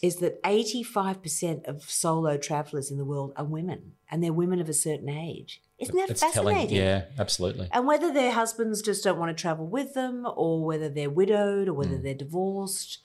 is 0.01 0.17
that 0.17 0.43
85% 0.43 1.67
of 1.67 1.83
solo 1.91 2.37
travelers 2.37 2.91
in 2.91 2.99
the 2.99 3.05
world 3.05 3.33
are 3.37 3.45
women, 3.45 3.93
and 4.11 4.23
they're 4.23 4.33
women 4.33 4.61
of 4.61 4.69
a 4.69 4.73
certain 4.75 5.09
age. 5.09 5.61
Isn't 5.79 5.97
that 5.97 6.11
It's 6.11 6.21
fascinating? 6.23 6.69
telling. 6.69 6.75
Yeah, 6.77 7.05
absolutely. 7.19 7.69
And 7.73 7.87
whether 7.87 8.13
their 8.13 8.33
husbands 8.33 8.81
just 8.83 9.03
don't 9.05 9.19
want 9.19 9.37
to 9.37 9.41
travel 9.41 9.67
with 9.67 9.95
them, 9.95 10.27
or 10.37 10.65
whether 10.65 10.89
they're 10.89 11.11
widowed, 11.11 11.69
or 11.69 11.73
whether 11.75 11.97
Mm. 11.97 12.03
they're 12.05 12.15
divorced, 12.15 12.99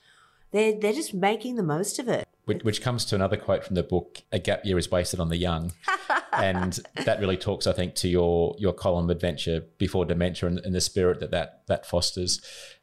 they're 0.54 0.72
they're 0.80 0.92
just 0.92 1.12
making 1.12 1.56
the 1.56 1.62
most 1.62 1.98
of 1.98 2.08
it. 2.08 2.26
Which, 2.44 2.62
which 2.62 2.82
comes 2.82 3.04
to 3.06 3.14
another 3.14 3.36
quote 3.36 3.64
from 3.64 3.74
the 3.74 3.82
book 3.82 4.22
A 4.30 4.38
Gap 4.38 4.64
Year 4.64 4.78
is 4.78 4.90
Wasted 4.90 5.18
on 5.18 5.30
the 5.30 5.36
Young. 5.36 5.72
and 6.32 6.78
that 7.04 7.18
really 7.18 7.38
talks, 7.38 7.66
I 7.66 7.72
think, 7.72 7.94
to 7.96 8.08
your 8.08 8.54
your 8.58 8.72
column 8.72 9.10
adventure 9.10 9.64
before 9.78 10.04
dementia 10.04 10.48
and, 10.48 10.58
and 10.60 10.74
the 10.74 10.80
spirit 10.80 11.20
that, 11.20 11.32
that 11.32 11.62
that 11.66 11.84
fosters. 11.84 12.40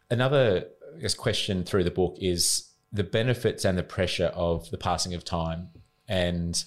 Another 0.09 0.65
I 0.97 0.99
guess, 0.99 1.13
question 1.13 1.63
through 1.63 1.85
the 1.85 1.91
book 1.91 2.17
is 2.19 2.69
the 2.91 3.05
benefits 3.05 3.63
and 3.63 3.77
the 3.77 3.83
pressure 3.83 4.31
of 4.35 4.69
the 4.69 4.77
passing 4.77 5.13
of 5.13 5.23
time. 5.23 5.69
And 6.09 6.61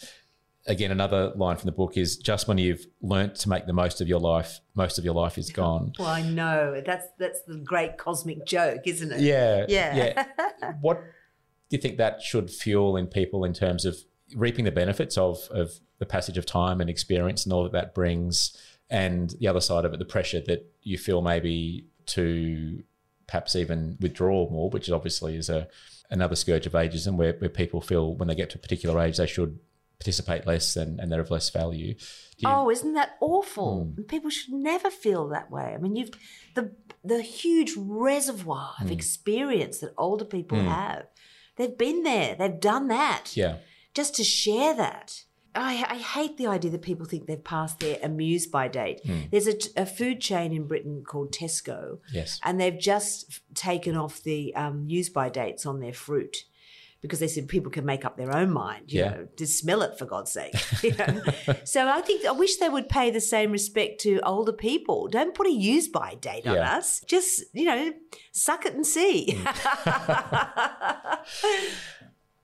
again, 0.67 0.91
another 0.91 1.33
line 1.37 1.57
from 1.57 1.67
the 1.67 1.73
book 1.73 1.97
is 1.97 2.17
just 2.17 2.49
when 2.49 2.59
you've 2.59 2.87
learnt 3.03 3.35
to 3.37 3.49
make 3.49 3.67
the 3.67 3.73
most 3.73 4.01
of 4.01 4.09
your 4.09 4.21
life, 4.21 4.61
most 4.75 4.99
of 4.99 5.05
your 5.05 5.15
life 5.15 5.39
is 5.39 5.51
gone. 5.51 5.93
Well, 5.99 6.09
I 6.09 6.23
know 6.23 6.83
that's 6.85 7.07
that's 7.19 7.43
the 7.43 7.57
great 7.57 7.99
cosmic 7.99 8.47
joke, 8.47 8.83
isn't 8.87 9.13
it? 9.13 9.21
Yeah, 9.21 9.67
Yeah. 9.69 9.97
yeah. 9.97 10.73
what 10.81 11.01
do 11.69 11.77
you 11.77 11.79
think 11.79 11.99
that 11.99 12.23
should 12.23 12.51
fuel 12.51 12.97
in 12.97 13.07
people 13.07 13.45
in 13.45 13.53
terms 13.53 13.85
of 13.85 13.97
reaping 14.35 14.65
the 14.65 14.73
benefits 14.73 15.17
of 15.19 15.39
of 15.51 15.73
the 15.99 16.07
passage 16.07 16.39
of 16.39 16.47
time 16.47 16.81
and 16.81 16.91
experience 16.91 17.45
and 17.45 17.53
all 17.53 17.63
that 17.63 17.73
that 17.73 17.95
brings, 17.95 18.57
and 18.91 19.31
the 19.39 19.49
other 19.49 19.61
side 19.61 19.85
of 19.85 19.93
it, 19.93 19.99
the 19.99 20.05
pressure 20.05 20.41
that 20.47 20.71
you 20.83 20.99
feel 20.99 21.23
maybe 21.23 21.87
to 22.07 22.83
perhaps 23.27 23.57
even 23.57 23.97
withdraw 24.01 24.49
more, 24.51 24.69
which 24.71 24.91
obviously 24.91 25.37
is 25.37 25.49
a 25.49 25.69
another 26.11 26.37
scourge 26.37 26.67
of 26.67 26.73
ageism 26.73 27.17
where, 27.17 27.33
where 27.35 27.49
people 27.49 27.81
feel 27.81 28.15
when 28.15 28.29
they 28.29 28.35
get 28.35 28.51
to 28.51 28.59
a 28.59 28.61
particular 28.61 29.01
age 29.01 29.17
they 29.17 29.27
should 29.27 29.59
participate 29.99 30.47
less 30.47 30.77
and, 30.77 30.99
and 31.01 31.11
they're 31.11 31.21
of 31.21 31.31
less 31.31 31.51
value. 31.51 31.95
You- 32.39 32.49
Oh, 32.49 32.71
isn't 32.71 32.95
that 32.95 33.17
awful? 33.21 33.85
Hmm. 33.95 34.03
People 34.03 34.31
should 34.31 34.53
never 34.55 34.91
feel 34.91 35.29
that 35.29 35.51
way. 35.51 35.73
I 35.75 35.79
mean, 35.79 35.97
you've 35.97 36.11
the 36.55 36.73
the 37.05 37.23
huge 37.23 37.73
reservoir 37.77 38.75
of 38.81 38.91
experience 38.91 39.79
that 39.81 39.93
older 39.99 40.25
people 40.25 40.59
have. 40.59 41.07
They've 41.57 41.77
been 41.79 42.03
there. 42.03 42.35
They've 42.35 42.59
done 42.61 42.89
that. 42.89 43.37
yeah. 43.37 43.57
Just 43.95 44.17
to 44.17 44.25
share 44.25 44.75
that. 44.75 45.23
I, 45.57 45.87
I 45.89 45.95
hate 45.99 46.37
the 46.37 46.49
idea 46.49 46.73
that 46.73 46.83
people 46.83 47.07
think 47.07 47.27
they've 47.29 47.45
passed 47.45 47.79
their 47.79 47.99
amuse 48.03 48.45
by 48.49 48.67
date. 48.67 49.01
Hmm. 49.07 49.21
There's 49.31 49.47
a, 49.47 49.55
a 49.77 49.87
food 49.87 50.21
chain 50.21 50.53
in 50.53 50.67
Britain 50.67 51.05
called 51.07 51.33
Tesco, 51.33 52.01
Yes. 52.13 52.41
and 52.43 52.61
they've 52.61 52.77
just 52.77 53.41
taken 53.55 53.97
off 53.97 54.21
the 54.25 54.53
um, 54.57 54.85
use 54.89 55.09
by 55.11 55.29
dates 55.29 55.65
on 55.65 55.79
their 55.79 55.93
fruit 55.93 56.39
because 57.05 57.19
they 57.21 57.29
said 57.29 57.49
people 57.49 57.71
can 57.71 57.85
make 57.85 58.03
up 58.07 58.17
their 58.17 58.35
own 58.35 58.51
mind, 58.51 58.91
you 58.91 59.01
Yeah. 59.01 59.11
know, 59.11 59.29
to 59.37 59.47
smell 59.47 59.83
it 59.83 59.99
for 59.99 60.07
God's 60.07 60.33
sake. 60.33 60.55
you 60.83 60.95
know? 60.95 61.21
so 61.63 61.87
I 61.87 62.01
think 62.01 62.25
I 62.25 62.33
wish 62.33 62.57
they 62.57 62.71
would 62.71 62.89
pay 62.89 63.11
the 63.11 63.21
same 63.21 63.53
respect 63.53 64.01
to 64.01 64.21
older 64.21 64.55
people. 64.55 65.09
Don't 65.09 65.35
put 65.35 65.47
a 65.47 65.53
use 65.53 65.87
by 65.87 66.15
date 66.15 66.47
on 66.47 66.57
us. 66.57 67.03
Just 67.07 67.45
you 67.53 67.67
know, 67.67 67.93
suck 68.33 68.65
it 68.65 68.73
and 68.73 68.87
see. 68.87 69.39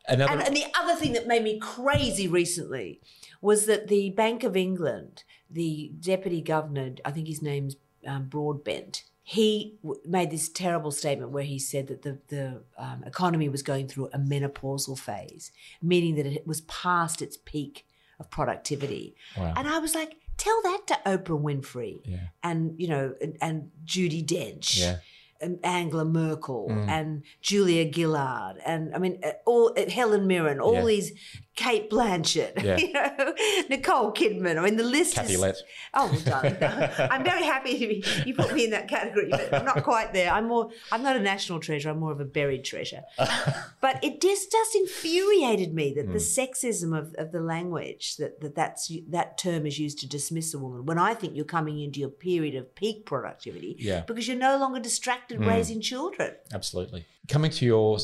Another 0.06 0.32
And, 0.32 0.42
and 0.42 0.54
the 0.56 0.66
other 0.78 0.94
thing 0.94 1.14
that 1.14 1.26
made 1.26 1.42
me 1.42 1.58
crazy 1.58 2.28
recently 2.28 3.00
was 3.40 3.64
that 3.64 3.88
the 3.88 4.10
Bank 4.10 4.44
of 4.44 4.56
England, 4.58 5.24
the 5.48 5.92
deputy 6.00 6.42
governor, 6.42 6.96
I 7.02 7.12
think 7.12 7.28
his 7.28 7.40
name's 7.40 7.76
um, 8.06 8.26
Broadbent, 8.26 9.04
he 9.36 9.78
w- 9.82 10.00
made 10.16 10.30
this 10.30 10.48
terrible 10.48 10.90
statement 10.90 11.30
where 11.30 11.44
he 11.44 11.58
said 11.58 11.86
that 11.86 12.02
the, 12.02 12.18
the 12.34 12.62
um, 12.76 13.04
economy 13.12 13.48
was 13.48 13.62
going 13.62 13.86
through 13.86 14.08
a 14.12 14.18
menopausal 14.18 14.98
phase, 14.98 15.52
meaning 15.80 16.16
that 16.16 16.26
it 16.26 16.44
was 16.46 16.62
past 16.62 17.22
its 17.22 17.36
peak 17.36 17.86
of 18.18 18.28
productivity. 18.30 19.14
Wow. 19.38 19.54
And 19.56 19.68
I 19.68 19.78
was 19.78 19.94
like, 19.94 20.16
tell 20.36 20.60
that 20.62 20.80
to 20.88 20.94
Oprah 21.06 21.40
Winfrey 21.40 22.00
Yeah. 22.04 22.18
and, 22.42 22.74
you 22.82 22.88
know, 22.88 23.14
and, 23.22 23.36
and 23.40 23.70
Judi 23.84 24.22
Dench 24.26 24.80
Yeah. 24.80 24.96
and 25.40 25.58
Angela 25.64 26.04
Merkel 26.04 26.66
Mm. 26.68 26.88
and 26.88 27.22
Julia 27.40 27.84
Gillard 27.96 28.56
and 28.66 28.82
I 28.94 28.98
mean 28.98 29.20
uh, 29.22 29.32
all 29.46 29.72
uh, 29.78 29.88
Helen 29.88 30.26
Mirren, 30.26 30.58
all 30.60 30.74
Yeah. 30.74 30.84
these 30.92 31.12
Cate 31.60 31.90
Blanchett, 31.90 32.62
Yeah. 32.68 32.76
you 32.78 32.90
know, 32.92 33.34
Nicole 33.68 34.12
Kidman. 34.12 34.56
I 34.58 34.64
mean 34.64 34.76
the 34.76 34.82
list 34.98 35.14
Kathy 35.16 35.34
is 35.34 35.40
Lette. 35.40 35.62
Oh, 35.92 36.06
well 36.10 36.20
done. 36.42 36.56
I'm 37.12 37.22
very 37.22 37.42
happy 37.44 37.72
to 37.78 37.86
be, 37.92 38.04
you 38.24 38.34
put 38.34 38.54
me 38.54 38.64
in 38.64 38.70
that 38.70 38.88
category, 38.88 39.28
but 39.30 39.52
I'm 39.52 39.66
not 39.66 39.82
quite 39.84 40.14
there. 40.14 40.30
I'm 40.32 40.46
more. 40.48 40.70
I'm 40.90 41.02
not 41.02 41.16
a 41.16 41.20
national 41.20 41.60
treasure. 41.60 41.90
I'm 41.90 41.98
more 42.00 42.12
of 42.12 42.20
a 42.20 42.24
buried 42.24 42.64
treasure. 42.64 43.02
but 43.80 44.02
it 44.02 44.22
just 44.22 44.50
just 44.50 44.74
infuriated 44.74 45.74
me 45.74 45.92
that 45.96 46.06
the 46.06 46.12
Hmm. 46.24 46.40
sexism 46.40 46.98
of, 46.98 47.14
of 47.18 47.30
the 47.32 47.40
language 47.40 48.16
that, 48.16 48.40
that 48.40 48.54
that's 48.54 48.90
that 49.10 49.36
term 49.36 49.66
is 49.66 49.78
used 49.78 49.98
to 50.00 50.08
dismiss 50.08 50.54
a 50.54 50.58
woman 50.58 50.86
when 50.86 50.98
I 50.98 51.12
think 51.14 51.36
you're 51.36 51.44
coming 51.58 51.78
into 51.80 52.00
your 52.00 52.08
period 52.08 52.54
of 52.54 52.74
peak 52.74 53.04
productivity 53.04 53.76
Yeah. 53.78 54.00
because 54.06 54.26
you're 54.28 54.38
no 54.50 54.56
longer 54.58 54.80
distracted 54.80 55.38
Hmm. 55.38 55.48
raising 55.48 55.80
children. 55.82 56.30
Absolutely. 56.54 57.04
Coming 57.28 57.50
to 57.58 57.66
your 57.66 57.98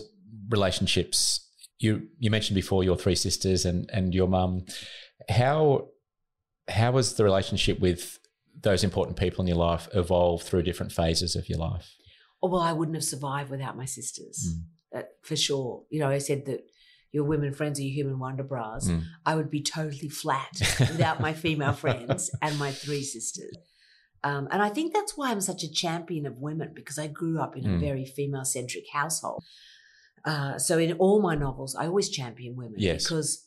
relationships, 0.50 1.45
you 1.78 2.08
you 2.18 2.30
mentioned 2.30 2.54
before 2.54 2.84
your 2.84 2.96
three 2.96 3.14
sisters 3.14 3.64
and 3.64 3.88
and 3.92 4.14
your 4.14 4.28
mum. 4.28 4.64
How 5.28 5.88
how 6.68 6.92
was 6.92 7.14
the 7.14 7.24
relationship 7.24 7.78
with 7.80 8.18
those 8.60 8.82
important 8.84 9.16
people 9.18 9.42
in 9.42 9.46
your 9.48 9.56
life 9.56 9.88
evolve 9.94 10.42
through 10.42 10.62
different 10.62 10.92
phases 10.92 11.36
of 11.36 11.48
your 11.48 11.58
life? 11.58 11.94
Oh, 12.42 12.48
well, 12.48 12.60
I 12.62 12.72
wouldn't 12.72 12.96
have 12.96 13.04
survived 13.04 13.50
without 13.50 13.76
my 13.76 13.84
sisters, 13.84 14.46
Mm. 14.94 15.00
uh, 15.00 15.02
for 15.22 15.36
sure. 15.36 15.84
You 15.90 16.00
know, 16.00 16.08
I 16.08 16.18
said 16.18 16.46
that 16.46 16.60
your 17.12 17.24
women 17.24 17.52
friends 17.52 17.78
are 17.78 17.82
your 17.82 17.92
human 17.94 18.18
wonder 18.18 18.42
bras. 18.42 18.88
Mm. 18.88 19.04
I 19.24 19.34
would 19.36 19.50
be 19.50 19.62
totally 19.62 20.08
flat 20.08 20.50
without 20.80 21.20
my 21.20 21.32
female 21.32 21.72
friends 21.84 22.30
and 22.42 22.58
my 22.58 22.72
three 22.72 23.02
sisters. 23.02 23.56
Um, 24.24 24.48
and 24.50 24.60
I 24.60 24.68
think 24.70 24.92
that's 24.92 25.16
why 25.16 25.30
I'm 25.30 25.40
such 25.40 25.62
a 25.62 25.70
champion 25.70 26.26
of 26.26 26.38
women 26.38 26.72
because 26.74 26.98
I 26.98 27.06
grew 27.06 27.38
up 27.40 27.56
in 27.56 27.64
a 27.64 27.68
Mm. 27.68 27.80
very 27.80 28.04
female 28.04 28.44
centric 28.44 28.84
household. 28.92 29.42
Uh, 30.26 30.58
so 30.58 30.76
in 30.78 30.92
all 30.94 31.22
my 31.22 31.34
novels, 31.36 31.74
I 31.76 31.86
always 31.86 32.08
champion 32.10 32.56
women 32.56 32.74
Yes. 32.78 33.04
because 33.04 33.46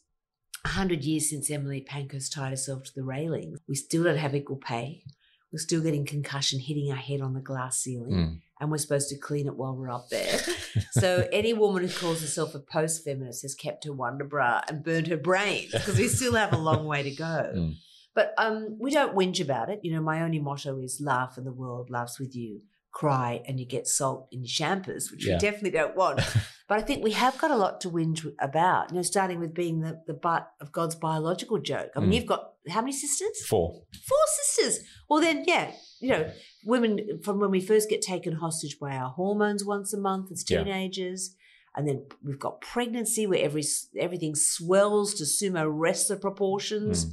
a 0.66 0.70
hundred 0.70 1.04
years 1.04 1.30
since 1.30 1.52
Emily 1.52 1.82
Pankhurst 1.82 2.34
tied 2.34 2.50
herself 2.52 2.84
to 2.86 2.92
the 2.96 3.04
railing, 3.04 3.58
we 3.68 3.76
still 3.76 4.04
don't 4.04 4.18
have 4.18 4.34
equal 4.34 4.56
pay. 4.58 5.04
We're 5.52 5.60
still 5.60 5.82
getting 5.82 6.06
concussion, 6.06 6.60
hitting 6.60 6.90
our 6.92 6.98
head 6.98 7.22
on 7.22 7.34
the 7.34 7.42
glass 7.42 7.80
ceiling, 7.82 8.12
Mm. 8.12 8.42
and 8.62 8.72
we're 8.72 8.78
supposed 8.78 9.10
to 9.10 9.18
clean 9.18 9.48
it 9.48 9.56
while 9.58 9.76
we're 9.76 9.90
up 9.92 10.08
there. 10.10 10.40
so 10.92 11.28
any 11.34 11.54
woman 11.54 11.84
who 11.88 11.90
calls 11.94 12.22
herself 12.22 12.54
a 12.56 12.60
post-feminist 12.60 13.42
has 13.42 13.56
kept 13.56 13.84
her 13.86 13.94
wonder 13.94 14.26
bra 14.26 14.62
and 14.70 14.84
burned 14.84 15.08
her 15.08 15.18
brains 15.18 15.72
because 15.74 15.98
we 15.98 16.08
still 16.08 16.34
have 16.36 16.54
a 16.54 16.58
long 16.58 16.86
way 16.86 17.04
to 17.04 17.12
go. 17.12 17.52
Mm. 17.56 17.76
But 18.16 18.34
um, 18.38 18.78
we 18.80 18.92
don't 18.92 19.16
whinge 19.16 19.40
about 19.42 19.70
it. 19.70 19.80
You 19.84 19.94
know, 19.94 20.02
my 20.02 20.22
only 20.22 20.40
motto 20.40 20.80
is 20.80 21.00
laugh 21.02 21.38
and 21.38 21.46
the 21.48 21.52
world 21.54 21.90
laughs 21.90 22.20
with 22.20 22.36
you. 22.36 22.62
Cry 22.92 23.42
and 23.48 23.60
you 23.60 23.66
get 23.66 23.88
salt 23.88 24.28
in 24.32 24.42
your 24.42 24.48
champers, 24.48 25.12
which 25.12 25.26
Yeah. 25.26 25.36
we 25.36 25.40
definitely 25.40 25.72
don't 25.72 25.96
want. 25.96 26.18
but 26.68 26.78
I 26.80 26.82
think 26.82 27.04
we 27.04 27.12
have 27.12 27.38
got 27.38 27.52
a 27.52 27.56
lot 27.56 27.80
to 27.82 27.90
whinge 27.90 28.26
about. 28.40 28.90
You 28.90 28.98
know, 28.98 29.02
starting 29.04 29.40
with 29.40 29.54
being 29.54 29.82
the, 29.82 30.02
the 30.08 30.14
butt 30.14 30.52
of 30.60 30.72
God's 30.72 30.96
biological 30.96 31.60
joke. 31.60 31.92
I 31.96 32.00
mean, 32.00 32.10
Mm. 32.12 32.16
you've 32.16 32.26
got 32.26 32.54
how 32.70 32.82
many 32.82 32.92
sisters? 32.94 33.46
Four. 33.48 33.74
Four 34.08 34.18
sisters. 34.44 34.86
Well, 35.10 35.22
then, 35.22 35.44
yeah, 35.48 35.72
you 36.02 36.10
know, 36.10 36.32
women 36.66 37.20
from 37.24 37.40
when 37.40 37.52
we 37.52 37.62
first 37.62 37.90
get 37.90 38.02
taken 38.02 38.34
hostage 38.34 38.78
by 38.80 38.96
our 38.96 39.10
hormones 39.10 39.64
once 39.64 39.94
a 39.94 39.98
month 40.00 40.32
as 40.32 40.44
Yeah. 40.50 40.64
teenagers. 40.64 41.36
And 41.76 41.88
then 41.88 42.08
we've 42.24 42.40
got 42.40 42.60
pregnancy 42.62 43.28
where 43.28 43.44
every 43.44 43.64
everything 43.98 44.34
swells 44.36 45.14
to 45.16 45.24
sumo 45.24 45.68
wrestler 45.72 46.18
proportions. 46.18 47.06
Mm. 47.06 47.12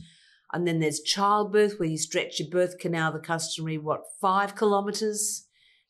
And 0.52 0.66
then 0.66 0.78
there's 0.80 1.00
childbirth 1.00 1.78
where 1.78 1.88
you 1.88 1.98
stretch 1.98 2.38
your 2.40 2.48
birth 2.48 2.78
canal 2.78 3.12
the 3.12 3.18
customary, 3.18 3.78
what, 3.78 4.02
five 4.20 4.54
kilometers? 4.54 5.45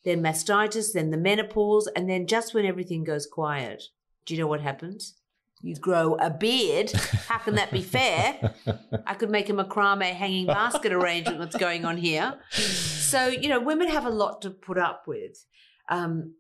Then 0.07 0.23
mastitis, 0.23 0.93
then 0.95 1.11
the 1.11 1.19
menopause. 1.19 1.87
And 1.95 2.09
then 2.09 2.27
just 2.27 2.55
when 2.55 2.65
everything 2.65 3.05
goes 3.05 3.27
quiet, 3.27 3.83
do 4.25 4.35
you 4.35 4.41
know 4.41 4.47
what 4.47 4.61
happens? 4.63 5.17
You 5.63 5.75
grow 5.75 6.15
a 6.21 6.31
beard. 6.31 6.93
How 7.29 7.39
can 7.39 7.57
that 7.57 7.71
be 7.73 7.83
fair? 7.83 8.55
I 9.07 9.15
could 9.15 9.31
make 9.31 9.49
a 9.51 9.53
macrame 9.53 10.03
hanging 10.13 10.47
basket 10.47 10.93
arrangement 10.99 11.39
what's 11.41 11.57
going 11.57 11.85
on 11.85 11.97
here. 11.97 12.39
So, 12.53 13.27
you 13.27 13.49
know, 13.49 13.61
women 13.61 13.89
have 13.89 14.07
a 14.07 14.11
lot 14.11 14.43
to 14.43 14.51
put 14.51 14.79
up 14.79 15.05
with. 15.07 15.45
Um, 15.89 16.35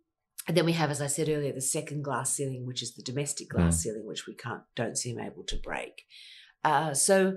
and 0.46 0.56
then 0.56 0.64
we 0.64 0.72
have, 0.74 0.90
as 0.92 1.02
I 1.02 1.08
said 1.08 1.28
earlier, 1.28 1.52
the 1.52 1.60
second 1.60 2.02
glass 2.04 2.32
ceiling, 2.32 2.66
which 2.66 2.82
is 2.82 2.94
the 2.94 3.02
domestic 3.02 3.48
glass 3.48 3.74
Mm. 3.74 3.80
ceiling, 3.82 4.06
which 4.06 4.26
we 4.28 4.34
can't 4.34 4.62
don't 4.76 4.96
seem 4.96 5.18
able 5.18 5.42
to 5.44 5.56
break. 5.56 6.04
Uh, 6.62 6.94
so, 6.94 7.36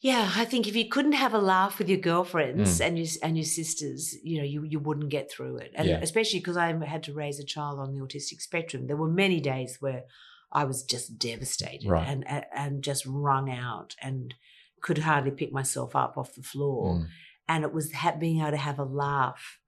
yeah, 0.00 0.32
I 0.34 0.44
think 0.44 0.66
if 0.66 0.74
you 0.74 0.88
couldn't 0.88 1.12
have 1.12 1.34
a 1.34 1.38
laugh 1.38 1.78
with 1.78 1.88
your 1.88 1.98
girlfriends 2.00 2.78
Mm. 2.80 2.86
and 2.86 2.98
your 2.98 3.08
and 3.22 3.36
your 3.36 3.44
sisters, 3.44 4.16
you 4.24 4.38
know, 4.38 4.44
you 4.44 4.64
you 4.64 4.78
wouldn't 4.80 5.10
get 5.10 5.30
through 5.30 5.58
it. 5.58 5.72
And 5.74 5.88
Yeah. 5.88 6.00
especially 6.00 6.40
because 6.40 6.56
I 6.56 6.72
had 6.84 7.02
to 7.04 7.12
raise 7.12 7.38
a 7.38 7.44
child 7.44 7.78
on 7.78 7.92
the 7.92 8.00
autistic 8.00 8.40
spectrum, 8.40 8.86
there 8.86 8.96
were 8.96 9.10
many 9.10 9.40
days 9.40 9.76
where 9.80 10.04
I 10.52 10.64
was 10.64 10.82
just 10.82 11.18
devastated 11.18 11.88
Right. 11.88 12.08
and, 12.08 12.26
and 12.26 12.44
and 12.54 12.82
just 12.84 13.04
wrung 13.06 13.50
out 13.50 13.94
and 14.02 14.34
could 14.82 14.98
hardly 14.98 15.30
pick 15.30 15.52
myself 15.52 15.94
up 15.94 16.16
off 16.16 16.34
the 16.34 16.42
floor. 16.42 16.94
Mm. 16.94 17.06
And 17.48 17.64
it 17.64 17.72
was 17.74 17.92
ha- 17.92 18.16
being 18.18 18.40
able 18.40 18.52
to 18.52 18.56
have 18.56 18.78
a 18.78 18.84
laugh 18.84 19.58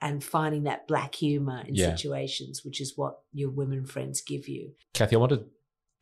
and 0.00 0.22
finding 0.24 0.64
that 0.64 0.86
black 0.88 1.14
humor 1.14 1.62
in 1.66 1.74
Yeah. 1.74 1.94
situations, 1.94 2.64
which 2.64 2.80
is 2.80 2.94
what 2.96 3.18
your 3.32 3.50
women 3.50 3.86
friends 3.86 4.20
give 4.20 4.48
you. 4.48 4.74
Kathy, 4.94 5.16
I 5.16 5.18
want 5.18 5.32
to 5.32 5.46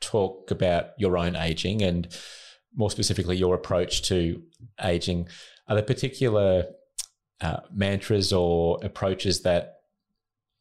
talk 0.01 0.49
about 0.51 0.89
your 0.97 1.17
own 1.17 1.35
aging 1.35 1.81
and 1.81 2.07
more 2.75 2.91
specifically 2.91 3.37
your 3.37 3.55
approach 3.55 4.01
to 4.09 4.41
aging. 4.83 5.27
Are 5.67 5.75
there 5.75 5.83
particular 5.83 6.65
uh, 7.41 7.57
mantras 7.73 8.31
or 8.33 8.79
approaches 8.83 9.41
that 9.41 9.73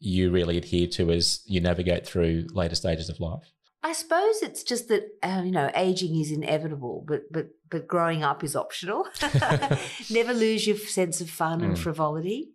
you 0.00 0.30
really 0.30 0.56
adhere 0.58 0.86
to 0.88 1.10
as 1.10 1.42
you 1.46 1.60
navigate 1.60 2.06
through 2.06 2.46
later 2.52 2.74
stages 2.74 3.08
of 3.08 3.20
life? 3.20 3.50
I 3.82 3.92
suppose 3.92 4.42
it's 4.42 4.62
just 4.62 4.88
that 4.88 5.04
uh, 5.22 5.42
you 5.44 5.50
know 5.50 5.70
aging 5.74 6.18
is 6.18 6.30
inevitable, 6.30 7.04
but 7.06 7.22
but 7.30 7.48
but 7.70 7.86
growing 7.86 8.22
up 8.22 8.42
is 8.42 8.56
optional. 8.56 9.06
Never 10.10 10.32
lose 10.32 10.66
your 10.66 10.76
sense 10.78 11.20
of 11.20 11.28
fun 11.30 11.60
and 11.62 11.74
Mm. 11.76 11.78
frivolity. 11.78 12.50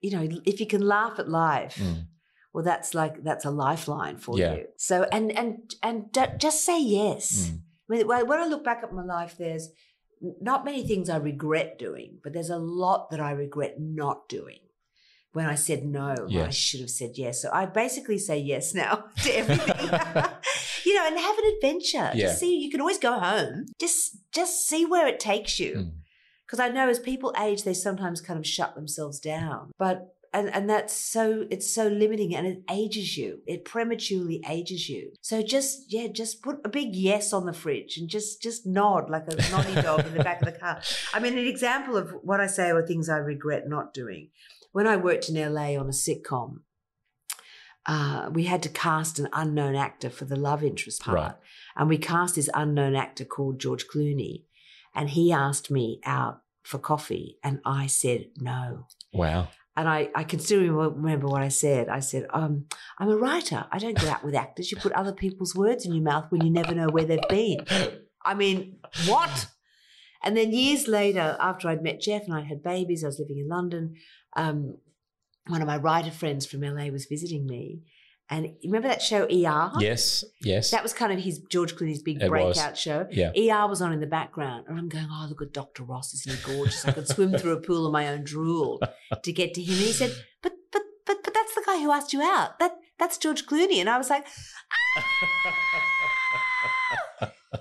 You 0.00 0.10
know, 0.12 0.28
if 0.44 0.60
you 0.60 0.66
can 0.66 0.80
laugh 0.82 1.18
at 1.18 1.28
life, 1.28 1.76
Mm. 1.76 2.06
well, 2.52 2.64
that's 2.64 2.94
like 2.94 3.22
that's 3.24 3.44
a 3.44 3.50
lifeline 3.50 4.16
for 4.18 4.38
Yeah. 4.38 4.54
you. 4.54 4.66
So 4.76 5.06
and 5.10 5.32
and 5.36 5.74
and 5.82 6.12
d- 6.12 6.36
just 6.38 6.64
say 6.64 6.80
yes. 6.80 7.50
Mm. 7.50 7.60
When 7.90 8.06
when 8.06 8.38
I 8.38 8.46
look 8.46 8.62
back 8.62 8.84
at 8.84 8.92
my 8.92 9.02
life, 9.02 9.34
there's 9.36 9.70
not 10.40 10.64
many 10.64 10.86
things 10.86 11.10
I 11.10 11.16
regret 11.16 11.76
doing, 11.76 12.18
but 12.22 12.32
there's 12.32 12.50
a 12.50 12.56
lot 12.56 13.10
that 13.10 13.18
I 13.18 13.32
regret 13.32 13.80
not 13.80 14.28
doing. 14.28 14.60
When 15.32 15.46
I 15.46 15.56
said 15.56 15.84
no, 15.84 16.14
when 16.28 16.46
I 16.46 16.50
should 16.50 16.80
have 16.80 16.90
said 16.90 17.12
yes. 17.14 17.42
So 17.42 17.50
I 17.52 17.66
basically 17.66 18.18
say 18.18 18.38
yes 18.38 18.74
now 18.82 19.06
to 19.24 19.30
everything. 19.36 19.76
you 20.86 20.94
know, 20.94 21.06
and 21.06 21.18
have 21.18 21.38
an 21.38 21.52
adventure. 21.56 22.10
Yeah. 22.14 22.26
Just 22.26 22.38
see, 22.38 22.58
you 22.58 22.70
can 22.70 22.80
always 22.80 22.98
go 22.98 23.18
home. 23.18 23.66
Just 23.80 24.18
just 24.32 24.68
see 24.68 24.86
where 24.86 25.08
it 25.08 25.18
takes 25.18 25.58
you. 25.58 25.74
Mm. 25.74 25.92
Because 26.46 26.60
I 26.60 26.68
know 26.68 26.88
as 26.88 27.00
people 27.00 27.34
age, 27.40 27.64
they 27.64 27.74
sometimes 27.74 28.20
kind 28.20 28.38
of 28.38 28.46
shut 28.46 28.76
themselves 28.76 29.18
down. 29.18 29.72
But 29.78 30.14
and 30.32 30.48
and 30.54 30.70
that's 30.70 30.94
so 30.94 31.46
it's 31.50 31.72
so 31.72 31.88
limiting 31.88 32.34
and 32.34 32.46
it 32.46 32.62
ages 32.70 33.16
you. 33.16 33.40
It 33.46 33.64
prematurely 33.64 34.42
ages 34.48 34.88
you. 34.88 35.12
So 35.20 35.42
just 35.42 35.92
yeah, 35.92 36.06
just 36.06 36.42
put 36.42 36.58
a 36.64 36.68
big 36.68 36.94
yes 36.94 37.32
on 37.32 37.46
the 37.46 37.52
fridge 37.52 37.96
and 37.96 38.08
just 38.08 38.40
just 38.40 38.66
nod 38.66 39.10
like 39.10 39.26
a 39.28 39.36
noddy 39.50 39.82
dog 39.82 40.06
in 40.06 40.14
the 40.14 40.22
back 40.22 40.40
of 40.40 40.52
the 40.52 40.58
car. 40.58 40.80
I 41.12 41.20
mean, 41.20 41.36
an 41.36 41.46
example 41.46 41.96
of 41.96 42.10
what 42.22 42.40
I 42.40 42.46
say 42.46 42.70
are 42.70 42.86
things 42.86 43.08
I 43.08 43.16
regret 43.16 43.68
not 43.68 43.92
doing. 43.92 44.30
When 44.72 44.86
I 44.86 44.96
worked 44.96 45.28
in 45.28 45.34
LA 45.34 45.76
on 45.76 45.86
a 45.86 45.92
sitcom, 45.92 46.60
uh, 47.86 48.30
we 48.32 48.44
had 48.44 48.62
to 48.62 48.68
cast 48.68 49.18
an 49.18 49.28
unknown 49.32 49.74
actor 49.74 50.10
for 50.10 50.26
the 50.26 50.36
love 50.36 50.62
interest 50.62 51.02
part. 51.02 51.16
Right. 51.16 51.34
And 51.76 51.88
we 51.88 51.98
cast 51.98 52.36
this 52.36 52.48
unknown 52.54 52.94
actor 52.94 53.24
called 53.24 53.58
George 53.58 53.86
Clooney. 53.88 54.44
And 54.94 55.10
he 55.10 55.32
asked 55.32 55.70
me 55.70 56.00
out 56.04 56.42
for 56.62 56.78
coffee, 56.78 57.38
and 57.42 57.60
I 57.64 57.86
said 57.86 58.26
no. 58.36 58.86
Wow. 59.12 59.48
And 59.80 59.88
I, 59.88 60.10
I 60.14 60.24
can 60.24 60.40
still 60.40 60.60
remember 60.60 61.26
what 61.26 61.40
I 61.40 61.48
said. 61.48 61.88
I 61.88 62.00
said, 62.00 62.26
um, 62.34 62.66
I'm 62.98 63.08
a 63.08 63.16
writer. 63.16 63.64
I 63.72 63.78
don't 63.78 63.98
go 63.98 64.10
out 64.10 64.22
with 64.22 64.34
actors. 64.34 64.70
You 64.70 64.76
put 64.76 64.92
other 64.92 65.14
people's 65.14 65.54
words 65.54 65.86
in 65.86 65.94
your 65.94 66.04
mouth 66.04 66.26
when 66.28 66.44
you 66.44 66.50
never 66.50 66.74
know 66.74 66.88
where 66.88 67.06
they've 67.06 67.30
been. 67.30 67.64
I 68.22 68.34
mean, 68.34 68.76
what? 69.06 69.46
And 70.22 70.36
then 70.36 70.52
years 70.52 70.86
later, 70.86 71.34
after 71.40 71.66
I'd 71.66 71.82
met 71.82 71.98
Jeff 71.98 72.24
and 72.24 72.34
I 72.34 72.42
had 72.42 72.62
babies, 72.62 73.02
I 73.02 73.06
was 73.06 73.18
living 73.18 73.38
in 73.38 73.48
London. 73.48 73.94
Um, 74.36 74.76
one 75.46 75.62
of 75.62 75.66
my 75.66 75.78
writer 75.78 76.10
friends 76.10 76.44
from 76.44 76.60
LA 76.60 76.88
was 76.88 77.06
visiting 77.06 77.46
me. 77.46 77.80
And 78.32 78.46
remember 78.64 78.86
that 78.86 79.02
show 79.02 79.24
ER? 79.24 79.72
Yes. 79.80 80.24
Yes. 80.40 80.70
That 80.70 80.84
was 80.84 80.92
kind 80.94 81.12
of 81.12 81.18
his 81.18 81.40
George 81.50 81.74
Clooney's 81.74 82.00
big 82.00 82.22
It 82.22 82.30
was. 82.30 82.56
breakout 82.56 82.78
show. 82.78 83.08
yeah. 83.10 83.30
ER 83.36 83.66
was 83.68 83.82
on 83.82 83.92
in 83.92 83.98
the 83.98 84.06
background, 84.06 84.66
and 84.68 84.78
I'm 84.78 84.88
going, 84.88 85.08
"Oh, 85.10 85.26
look 85.28 85.42
at 85.42 85.52
Dr. 85.52 85.82
Ross! 85.82 86.14
Isn't 86.14 86.38
he 86.38 86.54
gorgeous? 86.56 86.84
I 86.84 86.92
could 86.92 87.08
swim 87.14 87.36
through 87.36 87.54
a 87.54 87.60
pool 87.60 87.86
of 87.86 87.92
my 87.92 88.06
own 88.08 88.22
drool 88.22 88.80
to 89.24 89.32
get 89.32 89.54
to 89.54 89.62
him." 89.62 89.72
And 89.74 89.82
he 89.82 89.92
said, 89.92 90.14
"But, 90.42 90.52
but, 90.70 90.82
but, 91.06 91.16
but 91.24 91.34
that's 91.34 91.54
the 91.56 91.62
guy 91.66 91.80
who 91.82 91.90
asked 91.90 92.12
you 92.12 92.22
out. 92.22 92.58
That 92.60 92.76
that's 93.00 93.18
George 93.18 93.46
Clooney." 93.46 93.78
And 93.80 93.90
I 93.90 93.98
was 93.98 94.08
like, 94.10 94.24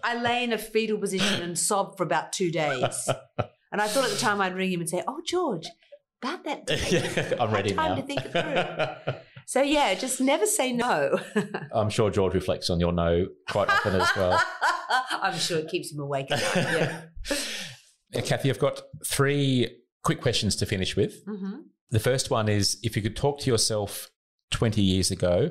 I 0.04 0.22
lay 0.22 0.44
in 0.44 0.54
a 0.54 0.58
fetal 0.60 0.98
position 1.00 1.42
and 1.42 1.58
sobbed 1.58 1.98
for 1.98 2.04
about 2.04 2.32
two 2.32 2.52
days. 2.52 3.10
And 3.72 3.82
I 3.82 3.88
thought 3.88 4.06
at 4.06 4.12
the 4.12 4.18
time 4.18 4.40
I'd 4.40 4.56
ring 4.56 4.72
him 4.72 4.82
and 4.82 4.90
say, 4.90 5.02
"Oh, 5.08 5.22
George, 5.26 5.68
about 6.22 6.44
that." 6.46 6.66
day." 6.68 7.36
I'm 7.40 7.52
ready 7.52 7.74
time 7.74 7.90
now. 7.92 7.96
to 7.96 8.02
think 8.04 8.22
it 8.24 8.32
through. 8.32 9.14
So 9.50 9.64
yeah, 9.64 9.96
just 9.96 10.22
never 10.22 10.46
say 10.46 10.72
no. 10.74 11.20
I'm 11.74 11.90
sure 11.90 12.12
George 12.12 12.36
reflects 12.36 12.70
on 12.70 12.80
your 12.80 12.92
no 12.92 13.26
quite 13.50 13.68
often 13.68 13.96
as 14.00 14.08
well. 14.16 14.40
I'm 15.12 15.36
sure 15.40 15.58
it 15.58 15.70
keeps 15.70 15.92
him 15.92 16.00
awake. 16.02 16.28
Yeah. 18.14 18.22
Kathy, 18.22 18.52
I've 18.52 18.60
got 18.60 18.80
three 19.08 19.76
quick 20.04 20.22
questions 20.22 20.56
to 20.58 20.68
finish 20.68 20.96
with. 20.96 21.24
hmm 21.26 21.62
The 21.90 22.00
first 22.00 22.30
one 22.30 22.48
is 22.48 22.78
if 22.84 22.96
you 22.96 23.02
could 23.02 23.16
talk 23.16 23.40
to 23.40 23.50
yourself 23.50 24.12
20 24.52 24.84
years 24.84 25.10
ago, 25.10 25.50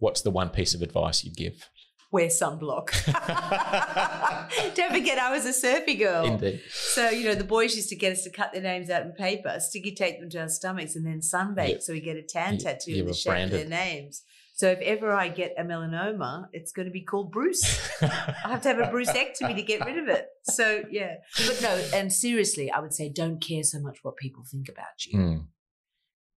what's 0.00 0.22
the 0.22 0.32
one 0.32 0.48
piece 0.48 0.74
of 0.74 0.82
advice 0.82 1.22
you'd 1.22 1.36
give? 1.36 1.70
Wear 2.12 2.28
sunblock. 2.28 2.90
Don't 4.74 4.92
forget, 4.92 5.18
I 5.18 5.32
was 5.32 5.44
a 5.46 5.52
surfy 5.52 5.94
girl. 5.96 6.24
Indeed. 6.26 6.60
So, 6.70 7.10
you 7.10 7.24
know, 7.24 7.34
the 7.34 7.44
boys 7.44 7.74
used 7.76 7.88
to 7.90 7.96
get 7.96 8.12
us 8.12 8.22
to 8.24 8.30
cut 8.30 8.52
their 8.52 8.62
names 8.62 8.90
out 8.90 9.02
in 9.02 9.12
paper, 9.12 9.56
sticky 9.60 9.94
tape 9.94 10.20
them 10.20 10.30
to 10.30 10.40
our 10.42 10.48
stomachs, 10.48 10.96
and 10.96 11.06
then 11.06 11.20
sunbake 11.20 11.68
Yeah. 11.68 11.76
so 11.80 11.92
we 11.92 12.00
get 12.00 12.16
a 12.16 12.22
tan 12.22 12.54
You- 12.54 12.60
tattoo 12.60 12.92
you 12.92 13.00
in 13.02 13.06
the 13.08 13.14
shape 13.14 13.44
of 13.44 13.50
their 13.50 13.66
names. 13.68 14.22
So 14.54 14.70
if 14.70 14.78
ever 14.80 15.12
I 15.12 15.28
get 15.28 15.52
a 15.58 15.64
melanoma, 15.64 16.46
it's 16.52 16.72
going 16.72 16.86
to 16.86 16.92
be 16.92 17.02
called 17.02 17.30
Bruce. 17.30 17.62
I 18.00 18.06
have 18.44 18.62
to 18.62 18.68
have 18.68 18.78
a 18.78 18.84
brucectomy 18.90 19.54
to 19.54 19.62
get 19.62 19.84
rid 19.84 19.98
of 19.98 20.08
it. 20.08 20.28
So 20.44 20.82
yeah, 20.90 21.16
but 21.46 21.60
no, 21.60 21.68
and 21.92 22.10
seriously, 22.10 22.70
I 22.70 22.80
would 22.80 22.94
say 22.94 23.10
don't 23.10 23.38
care 23.38 23.62
so 23.62 23.80
much 23.80 23.98
what 24.02 24.16
people 24.16 24.44
think 24.50 24.70
about 24.70 25.04
you. 25.06 25.18
Hmm. 25.20 25.36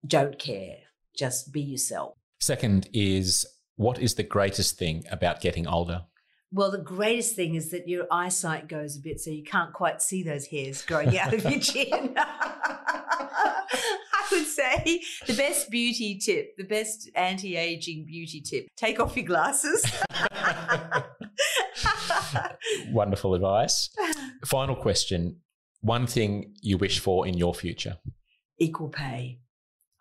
Don't 0.06 0.39
care. 0.39 0.77
Just 1.15 1.51
be 1.51 1.62
yourself. 1.62 2.15
Second 2.39 2.89
is 2.91 3.45
what 3.77 3.99
is 3.99 4.15
the 4.15 4.23
greatest 4.23 4.77
thing 4.77 5.05
about 5.09 5.39
getting 5.39 5.67
older? 5.67 6.03
Well, 6.51 6.71
the 6.71 6.77
greatest 6.77 7.35
thing 7.35 7.55
is 7.55 7.71
that 7.71 7.87
your 7.87 8.05
eyesight 8.11 8.67
goes 8.67 8.97
a 8.97 8.99
bit, 8.99 9.19
so 9.19 9.31
you 9.31 9.43
can't 9.43 9.73
quite 9.73 10.01
see 10.01 10.23
those 10.23 10.47
hairs 10.47 10.83
growing 10.83 11.17
out 11.17 11.33
of 11.33 11.43
your 11.43 11.59
chin. 11.59 12.13
I 12.17 13.63
would 14.31 14.45
say 14.45 15.01
the 15.25 15.33
best 15.33 15.69
beauty 15.69 16.17
tip, 16.17 16.55
the 16.57 16.63
best 16.63 17.09
anti-aging 17.15 18.05
beauty 18.05 18.41
tip: 18.41 18.67
take 18.75 18.99
off 18.99 19.15
your 19.15 19.25
glasses. 19.25 19.85
Wonderful 22.91 23.35
advice. 23.35 23.89
Final 24.45 24.75
question 24.75 25.37
one 25.81 26.07
thing 26.07 26.53
you 26.61 26.77
wish 26.77 26.99
for 26.99 27.27
in 27.27 27.37
your 27.37 27.53
future? 27.53 27.97
equal 28.59 28.89
pay. 28.89 29.39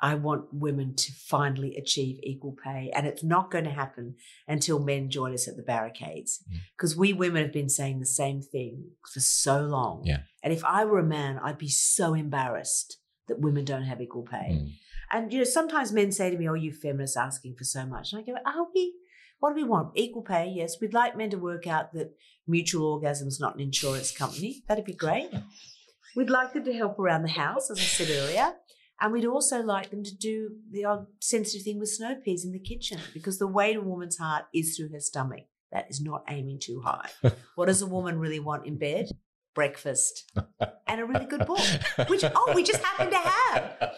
I 0.01 0.15
want 0.15 0.53
women 0.53 0.95
to 0.95 1.13
finally 1.13 1.77
achieve 1.77 2.21
equal 2.23 2.57
pay. 2.63 2.91
And 2.95 3.07
it's 3.07 3.25
not 3.25 3.51
going 3.51 3.65
to 3.65 3.71
happen 3.71 4.17
until 4.47 4.79
men 4.79 5.11
join 5.11 5.33
us 5.33 5.49
at 5.49 5.57
the 5.57 5.63
barricades. 5.63 6.45
Because 6.77 6.97
we 6.97 7.13
women 7.13 7.43
have 7.43 7.53
been 7.53 7.71
saying 7.71 8.01
the 8.01 8.07
same 8.07 8.43
thing 8.43 8.91
for 9.13 9.21
so 9.21 9.61
long. 9.61 10.03
Yeah. 10.05 10.19
And 10.43 10.53
if 10.53 10.65
I 10.65 10.85
were 10.85 10.99
a 10.99 11.05
man, 11.05 11.41
I'd 11.43 11.59
be 11.59 11.69
so 11.69 12.15
embarrassed 12.15 12.99
that 13.29 13.41
women 13.41 13.65
don't 13.65 13.85
have 13.85 14.01
equal 14.01 14.23
pay. 14.23 14.51
Mm. 14.53 14.73
And 15.11 15.33
you 15.33 15.39
know, 15.39 15.45
sometimes 15.45 15.93
men 15.93 16.13
say 16.13 16.31
to 16.31 16.39
me, 16.39 16.49
"Oh, 16.49 16.55
you 16.55 16.73
feminists 16.73 17.17
asking 17.17 17.55
for 17.57 17.65
so 17.65 17.87
much," 17.87 18.13
and 18.13 18.21
I 18.21 18.25
go, 18.25 18.35
"Are 18.45 18.67
we? 18.75 18.95
What 19.39 19.51
do 19.51 19.57
we 19.57 19.65
want? 19.65 19.93
Equal 19.95 20.23
pay? 20.23 20.53
Yes. 20.55 20.77
We'd 20.81 20.95
like 20.95 21.17
men 21.17 21.31
to 21.31 21.39
work 21.39 21.67
out 21.67 21.93
that 21.93 22.17
mutual 22.47 22.87
Orgasm 22.93 23.29
is 23.29 23.41
not 23.41 23.55
an 23.55 23.61
insurance 23.61 24.11
company. 24.11 24.63
That'd 24.69 24.85
be 24.85 24.95
great. 24.95 25.31
We'd 26.17 26.31
like 26.31 26.55
them 26.55 26.65
to 26.65 26.73
help 26.73 26.99
around 26.99 27.23
the 27.23 27.31
house, 27.31 27.71
as 27.71 27.79
I 27.79 27.83
said 27.83 28.09
earlier." 28.11 28.55
And 29.01 29.13
we'd 29.13 29.27
also 29.27 29.63
like 29.63 29.91
them 29.91 30.03
to 30.05 30.15
do 30.15 30.51
the 30.71 30.85
odd 30.85 31.07
sensitive 31.21 31.63
thing 31.63 31.79
with 31.79 31.91
snow 31.91 32.15
peas 32.25 32.45
in 32.45 32.53
the 32.53 32.59
kitchen 32.59 32.99
because 33.13 33.39
the 33.39 33.47
way 33.47 33.75
to 33.75 33.81
a 33.81 33.83
woman's 33.83 34.17
heart 34.17 34.45
is 34.55 34.77
through 34.77 34.91
her 34.91 35.01
stomach. 35.01 35.45
That 35.73 35.87
is 35.91 36.01
not 36.01 36.25
aiming 36.29 36.61
too 36.63 36.81
high. 36.85 37.11
what 37.57 37.67
does 37.67 37.83
a 37.83 37.87
woman 37.87 38.19
really 38.19 38.41
want 38.41 38.67
in 38.67 38.79
bed? 38.79 39.11
Breakfast 39.55 40.31
and 40.87 41.01
a 41.01 41.05
really 41.05 41.25
good 41.25 41.47
book, 41.47 41.61
which, 42.09 42.25
oh, 42.25 42.53
we 42.55 42.63
just 42.63 42.83
happen 42.83 43.11
to 43.11 43.17
have 43.17 43.93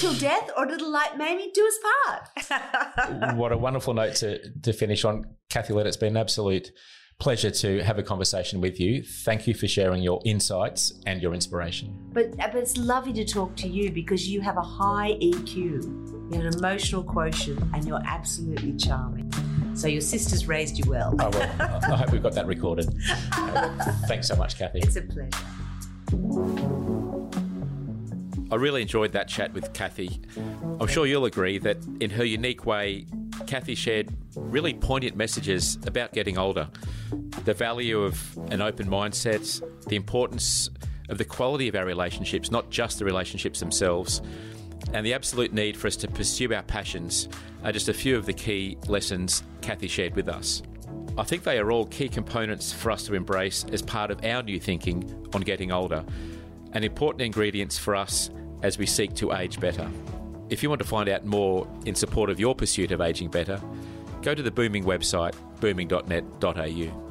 till 0.00 0.14
death 0.14 0.50
or 0.56 0.66
little 0.66 0.90
light 0.90 1.16
Maiming 1.16 1.52
do 1.54 1.66
us 1.66 2.48
part. 2.50 3.36
what 3.36 3.52
a 3.52 3.56
wonderful 3.56 3.94
note 3.94 4.16
to, 4.16 4.40
to 4.62 4.72
finish 4.72 5.04
on. 5.04 5.26
Kathy 5.48 5.72
Lette, 5.72 5.86
it's 5.86 5.96
been 5.96 6.16
an 6.16 6.16
absolute 6.16 6.72
pleasure 7.20 7.50
to 7.50 7.80
have 7.84 7.98
a 7.98 8.02
conversation 8.02 8.60
with 8.60 8.80
you. 8.80 9.02
Thank 9.02 9.46
you 9.46 9.54
for 9.54 9.68
sharing 9.68 10.02
your 10.02 10.20
insights 10.24 10.94
and 11.06 11.22
your 11.22 11.34
inspiration. 11.34 11.94
but 12.12 12.36
but 12.36 12.56
it's 12.56 12.76
lovely 12.76 13.12
to 13.12 13.24
talk 13.24 13.54
to 13.56 13.68
you 13.68 13.92
because 13.92 14.26
you 14.28 14.40
have 14.40 14.56
a 14.56 14.62
high 14.62 15.12
EQ, 15.20 15.54
you 15.54 16.30
have 16.32 16.46
an 16.46 16.54
emotional 16.58 17.04
quotient, 17.04 17.60
and 17.74 17.86
you're 17.86 18.02
absolutely 18.06 18.74
charming. 18.76 19.30
So 19.74 19.86
your 19.86 20.00
sisters 20.00 20.48
raised 20.48 20.78
you 20.78 20.90
well. 20.90 21.14
Oh, 21.20 21.30
well, 21.30 21.56
I 21.60 21.92
I 21.92 21.96
hope 21.96 22.10
we've 22.10 22.22
got 22.22 22.34
that 22.34 22.46
recorded. 22.46 22.92
Uh, 23.32 23.68
Thanks 24.08 24.26
so 24.26 24.34
much, 24.34 24.58
Kathy. 24.58 24.80
It's 24.80 24.96
a 24.96 25.02
pleasure. 25.02 25.30
I 28.52 28.56
really 28.56 28.82
enjoyed 28.82 29.12
that 29.12 29.28
chat 29.28 29.52
with 29.52 29.72
Kathy. 29.72 30.20
I'm 30.80 30.88
sure 30.88 31.06
you'll 31.06 31.26
agree 31.26 31.58
that 31.58 31.76
in 32.00 32.10
her 32.10 32.24
unique 32.24 32.66
way, 32.66 33.06
Kathy 33.46 33.74
shared 33.74 34.12
really 34.34 34.74
poignant 34.74 35.16
messages 35.16 35.78
about 35.86 36.12
getting 36.12 36.38
older, 36.38 36.68
the 37.44 37.54
value 37.54 38.02
of 38.02 38.38
an 38.50 38.60
open 38.60 38.88
mindset, 38.88 39.62
the 39.86 39.96
importance 39.96 40.70
of 41.08 41.18
the 41.18 41.24
quality 41.24 41.68
of 41.68 41.74
our 41.74 41.84
relationships, 41.84 42.50
not 42.50 42.70
just 42.70 42.98
the 42.98 43.04
relationships 43.04 43.60
themselves, 43.60 44.22
and 44.92 45.04
the 45.04 45.14
absolute 45.14 45.52
need 45.52 45.76
for 45.76 45.86
us 45.86 45.96
to 45.96 46.08
pursue 46.08 46.52
our 46.54 46.62
passions 46.62 47.28
are 47.64 47.72
just 47.72 47.88
a 47.88 47.94
few 47.94 48.16
of 48.16 48.26
the 48.26 48.32
key 48.32 48.78
lessons 48.86 49.42
Kathy 49.60 49.88
shared 49.88 50.16
with 50.16 50.28
us. 50.28 50.62
I 51.18 51.24
think 51.24 51.42
they 51.42 51.58
are 51.58 51.70
all 51.70 51.86
key 51.86 52.08
components 52.08 52.72
for 52.72 52.90
us 52.90 53.04
to 53.04 53.14
embrace 53.14 53.64
as 53.72 53.82
part 53.82 54.10
of 54.10 54.24
our 54.24 54.42
new 54.42 54.58
thinking 54.58 55.28
on 55.34 55.42
getting 55.42 55.72
older 55.72 56.04
and 56.72 56.84
important 56.84 57.22
ingredients 57.22 57.76
for 57.76 57.96
us 57.96 58.30
as 58.62 58.78
we 58.78 58.86
seek 58.86 59.14
to 59.14 59.32
age 59.32 59.58
better. 59.60 59.90
If 60.50 60.62
you 60.62 60.68
want 60.68 60.80
to 60.80 60.86
find 60.86 61.08
out 61.08 61.24
more 61.24 61.66
in 61.86 61.94
support 61.94 62.28
of 62.28 62.40
your 62.40 62.54
pursuit 62.54 62.90
of 62.90 63.00
aging 63.00 63.30
better, 63.30 63.60
go 64.20 64.34
to 64.34 64.42
the 64.42 64.50
Booming 64.50 64.84
website, 64.84 65.34
booming.net.au. 65.60 67.09